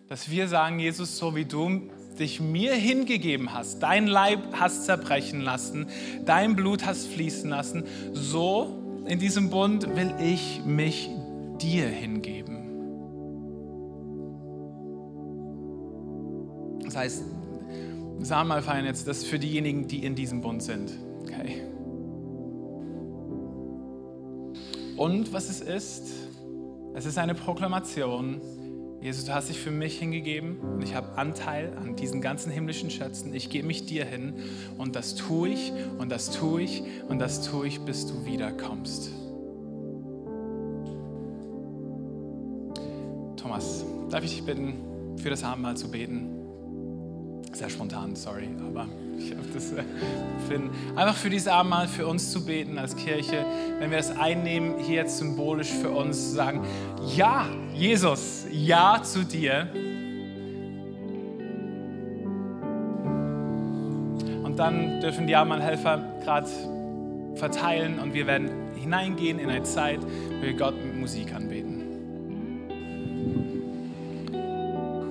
dass 0.10 0.30
wir 0.30 0.48
sagen, 0.48 0.80
Jesus, 0.80 1.18
so 1.18 1.36
wie 1.36 1.46
du 1.46 1.90
dich 2.18 2.40
mir 2.40 2.74
hingegeben 2.74 3.54
hast, 3.54 3.80
dein 3.80 4.08
Leib 4.08 4.40
hast 4.54 4.86
zerbrechen 4.86 5.42
lassen, 5.42 5.90
dein 6.26 6.56
Blut 6.56 6.86
hast 6.86 7.08
fließen 7.08 7.50
lassen, 7.50 7.84
so 8.14 8.77
in 9.08 9.20
diesem 9.20 9.50
Bund 9.50 9.96
will 9.96 10.14
ich 10.20 10.62
mich 10.66 11.10
dir 11.62 11.88
hingeben. 11.88 12.58
Das 16.84 16.96
heißt, 16.96 17.24
sagen 18.20 18.48
mal 18.48 18.62
feiern 18.62 18.86
jetzt 18.86 19.08
das 19.08 19.24
für 19.24 19.40
diejenigen, 19.40 19.88
die 19.88 20.04
in 20.04 20.16
diesem 20.16 20.42
Bund 20.42 20.62
sind. 20.62 20.92
Okay. 21.24 21.64
Und 24.98 25.32
was 25.32 25.50
es 25.50 25.62
ist, 25.62 26.12
es 26.94 27.06
ist 27.06 27.18
eine 27.18 27.36
Proklamation, 27.36 28.42
Jesus, 29.00 29.26
du 29.26 29.34
hast 29.34 29.50
dich 29.50 29.60
für 29.60 29.70
mich 29.70 30.00
hingegeben 30.00 30.60
und 30.60 30.84
ich 30.84 30.96
habe 30.96 31.18
Anteil 31.18 31.72
an 31.78 31.96
diesen 31.96 32.20
ganzen 32.20 32.52
himmlischen 32.52 32.90
Schätzen. 32.90 33.34
Ich 33.34 33.50
gebe 33.50 33.68
mich 33.68 33.86
dir 33.86 34.06
hin 34.06 34.34
und 34.78 34.96
das 34.96 35.16
tue 35.16 35.50
ich 35.50 35.72
und 36.00 36.12
das 36.12 36.32
tue 36.32 36.64
ich 36.64 36.84
und 37.08 37.20
das 37.20 37.44
tue 37.44 37.68
ich, 37.68 37.80
bis 37.82 38.08
du 38.08 38.26
wiederkommst. 38.26 39.12
Thomas, 43.38 43.86
darf 44.10 44.24
ich 44.24 44.32
dich 44.32 44.44
bitten, 44.44 44.74
für 45.18 45.30
das 45.30 45.44
Abendmahl 45.44 45.78
zu 45.78 45.92
beten? 45.92 46.30
Sehr 47.54 47.70
spontan, 47.70 48.16
sorry, 48.16 48.50
aber 48.68 48.88
ich 49.18 49.32
habe 49.32 49.48
das 49.54 49.72
äh, 49.72 49.84
finden. 50.48 50.70
Einfach 50.96 51.16
für 51.16 51.30
dieses 51.30 51.48
Abendmahl, 51.48 51.88
für 51.88 52.08
uns 52.08 52.32
zu 52.32 52.46
beten 52.46 52.78
als 52.78 52.96
Kirche, 52.96 53.46
wenn 53.80 53.90
wir 53.90 53.98
das 53.98 54.16
einnehmen, 54.18 54.80
hier 54.80 54.98
jetzt 54.98 55.18
symbolisch 55.18 55.70
für 55.70 55.90
uns 55.90 56.34
sagen, 56.34 56.64
ja, 57.16 57.48
Jesus, 57.74 58.46
ja 58.52 59.02
zu 59.04 59.24
dir. 59.24 59.68
Und 64.44 64.58
dann 64.58 65.02
dürfen 65.02 65.28
die 65.28 65.36
Abendmahlhelfer 65.36 66.04
gerade 66.24 66.48
verteilen 67.36 68.00
und 68.00 68.14
wir 68.14 68.28
werden 68.28 68.50
hineingehen 68.76 69.40
in 69.40 69.50
eine 69.50 69.64
Zeit, 69.64 70.00
wo 70.02 70.42
wir 70.42 70.54
Gott 70.54 70.76
mit 70.84 70.96
Musik 70.96 71.34
anbeten. 71.34 71.84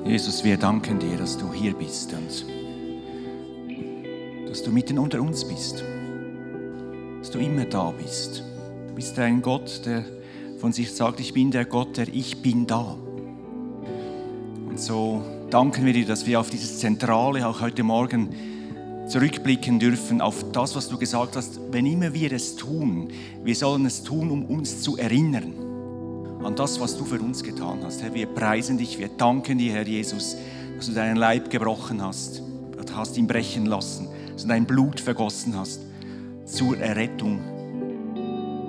Jesus, 0.05 0.45
wir 0.45 0.57
danken 0.57 1.01
dir, 1.01 1.16
dass 1.16 1.37
du 1.37 1.53
hier 1.53 1.75
bist 1.75 2.12
und 2.12 2.56
dass 4.57 4.62
du 4.62 4.73
mitten 4.73 4.99
unter 4.99 5.21
uns 5.21 5.45
bist, 5.45 5.85
dass 7.21 7.31
du 7.31 7.38
immer 7.38 7.66
da 7.66 7.90
bist. 7.90 8.42
Du 8.88 8.95
bist 8.95 9.19
ein 9.19 9.42
Gott, 9.42 9.83
der 9.85 10.03
von 10.57 10.73
sich 10.73 10.95
sagt, 10.95 11.21
ich 11.21 11.35
bin 11.35 11.51
der 11.51 11.66
Gott, 11.66 11.99
der 11.99 12.09
ich 12.09 12.40
bin 12.40 12.66
da. 12.66 12.97
Und 14.66 14.81
so 14.81 15.23
danken 15.51 15.85
wir 15.85 15.92
dir, 15.92 16.07
dass 16.07 16.27
wir 16.27 16.40
auf 16.40 16.49
dieses 16.49 16.79
Zentrale 16.79 17.47
auch 17.47 17.61
heute 17.61 17.83
Morgen 17.83 18.31
zurückblicken 19.09 19.79
dürfen, 19.79 20.23
auf 20.23 20.42
das, 20.53 20.75
was 20.75 20.88
du 20.88 20.97
gesagt 20.97 21.37
hast, 21.37 21.61
wenn 21.71 21.85
immer 21.85 22.14
wir 22.14 22.33
es 22.33 22.57
tun, 22.57 23.09
wir 23.45 23.55
sollen 23.55 23.85
es 23.85 24.05
tun, 24.05 24.31
um 24.31 24.47
uns 24.47 24.81
zu 24.81 24.97
erinnern 24.97 25.53
an 26.42 26.57
das, 26.57 26.81
was 26.81 26.97
du 26.97 27.05
für 27.05 27.21
uns 27.21 27.42
getan 27.42 27.81
hast. 27.83 28.03
Herr, 28.03 28.14
wir 28.14 28.25
preisen 28.25 28.79
dich, 28.79 28.99
wir 28.99 29.09
danken 29.09 29.59
dir, 29.59 29.75
Herr 29.75 29.87
Jesus, 29.87 30.35
dass 30.79 30.87
du 30.87 30.92
deinen 30.92 31.16
Leib 31.16 31.51
gebrochen 31.51 32.03
hast, 32.03 32.40
hast 32.95 33.19
ihn 33.19 33.27
brechen 33.27 33.66
lassen, 33.66 34.09
du 34.42 34.49
dein 34.49 34.66
Blut 34.66 35.01
vergossen 35.01 35.57
hast 35.57 35.81
zur 36.44 36.79
Errettung 36.79 37.40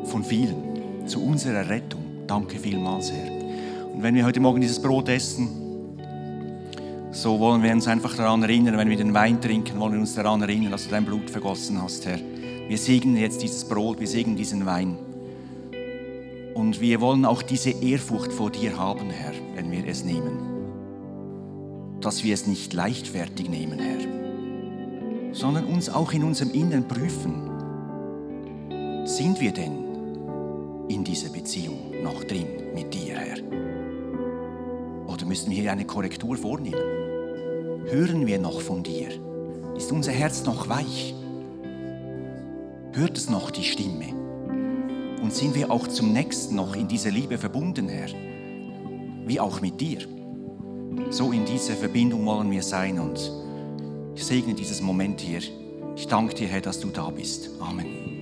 von 0.05 0.23
vielen, 0.23 1.05
zu 1.05 1.23
unserer 1.23 1.69
Rettung. 1.69 2.01
Danke 2.25 2.57
vielmals, 2.57 3.11
Herr. 3.11 3.31
Und 3.93 4.03
wenn 4.03 4.15
wir 4.15 4.25
heute 4.25 4.39
Morgen 4.39 4.61
dieses 4.61 4.81
Brot 4.81 5.09
essen, 5.09 5.49
so 7.11 7.39
wollen 7.39 7.63
wir 7.63 7.71
uns 7.71 7.87
einfach 7.87 8.15
daran 8.15 8.43
erinnern, 8.43 8.77
wenn 8.77 8.89
wir 8.89 8.97
den 8.97 9.13
Wein 9.13 9.41
trinken, 9.41 9.79
wollen 9.79 9.93
wir 9.93 9.99
uns 9.99 10.13
daran 10.13 10.41
erinnern, 10.41 10.71
dass 10.71 10.83
du 10.85 10.91
dein 10.91 11.05
Blut 11.05 11.29
vergossen 11.29 11.81
hast, 11.81 12.05
Herr. 12.05 12.19
Wir 12.67 12.77
segnen 12.77 13.17
jetzt 13.17 13.41
dieses 13.41 13.65
Brot, 13.65 13.99
wir 13.99 14.07
segnen 14.07 14.35
diesen 14.35 14.65
Wein. 14.65 14.97
Und 16.53 16.81
wir 16.81 17.01
wollen 17.01 17.25
auch 17.25 17.41
diese 17.41 17.69
Ehrfurcht 17.69 18.31
vor 18.33 18.51
dir 18.51 18.77
haben, 18.77 19.09
Herr, 19.09 19.33
wenn 19.55 19.71
wir 19.71 19.87
es 19.87 20.03
nehmen. 20.03 20.39
Dass 22.01 22.23
wir 22.23 22.33
es 22.33 22.45
nicht 22.45 22.73
leichtfertig 22.73 23.49
nehmen, 23.49 23.79
Herr, 23.79 23.99
sondern 25.37 25.65
uns 25.65 25.89
auch 25.89 26.11
in 26.13 26.23
unserem 26.23 26.51
Inneren 26.51 26.87
prüfen. 26.87 27.51
Sind 29.05 29.39
wir 29.39 29.51
denn 29.51 30.87
in 30.89 31.03
dieser 31.03 31.29
Beziehung 31.29 32.01
noch 32.03 32.23
drin 32.23 32.47
mit 32.73 32.93
dir, 32.93 33.15
Herr? 33.15 33.37
Oder 35.07 35.25
müssen 35.25 35.51
wir 35.51 35.61
hier 35.61 35.71
eine 35.71 35.85
Korrektur 35.85 36.35
vornehmen? 36.37 36.81
Hören 37.85 38.25
wir 38.25 38.39
noch 38.39 38.61
von 38.61 38.81
dir? 38.83 39.09
Ist 39.75 39.91
unser 39.91 40.11
Herz 40.11 40.43
noch 40.43 40.67
weich? 40.69 41.13
Hört 42.93 43.17
es 43.17 43.29
noch 43.29 43.51
die 43.51 43.63
Stimme? 43.63 44.15
Und 45.21 45.33
sind 45.33 45.55
wir 45.55 45.69
auch 45.71 45.87
zum 45.87 46.13
Nächsten 46.13 46.55
noch 46.55 46.75
in 46.75 46.87
dieser 46.87 47.11
Liebe 47.11 47.37
verbunden, 47.37 47.89
Herr? 47.89 48.09
Wie 49.25 49.39
auch 49.39 49.61
mit 49.61 49.79
dir. 49.79 49.99
So 51.11 51.31
in 51.31 51.45
dieser 51.45 51.75
Verbindung 51.75 52.25
wollen 52.25 52.49
wir 52.49 52.63
sein 52.63 52.99
und 52.99 53.31
ich 54.17 54.25
segne 54.25 54.55
dieses 54.55 54.81
Moment 54.81 55.21
hier. 55.21 55.39
Ich 55.95 56.07
danke 56.07 56.33
dir, 56.33 56.47
Herr, 56.47 56.61
dass 56.61 56.79
du 56.79 56.89
da 56.89 57.11
bist. 57.11 57.51
Amen. 57.59 58.16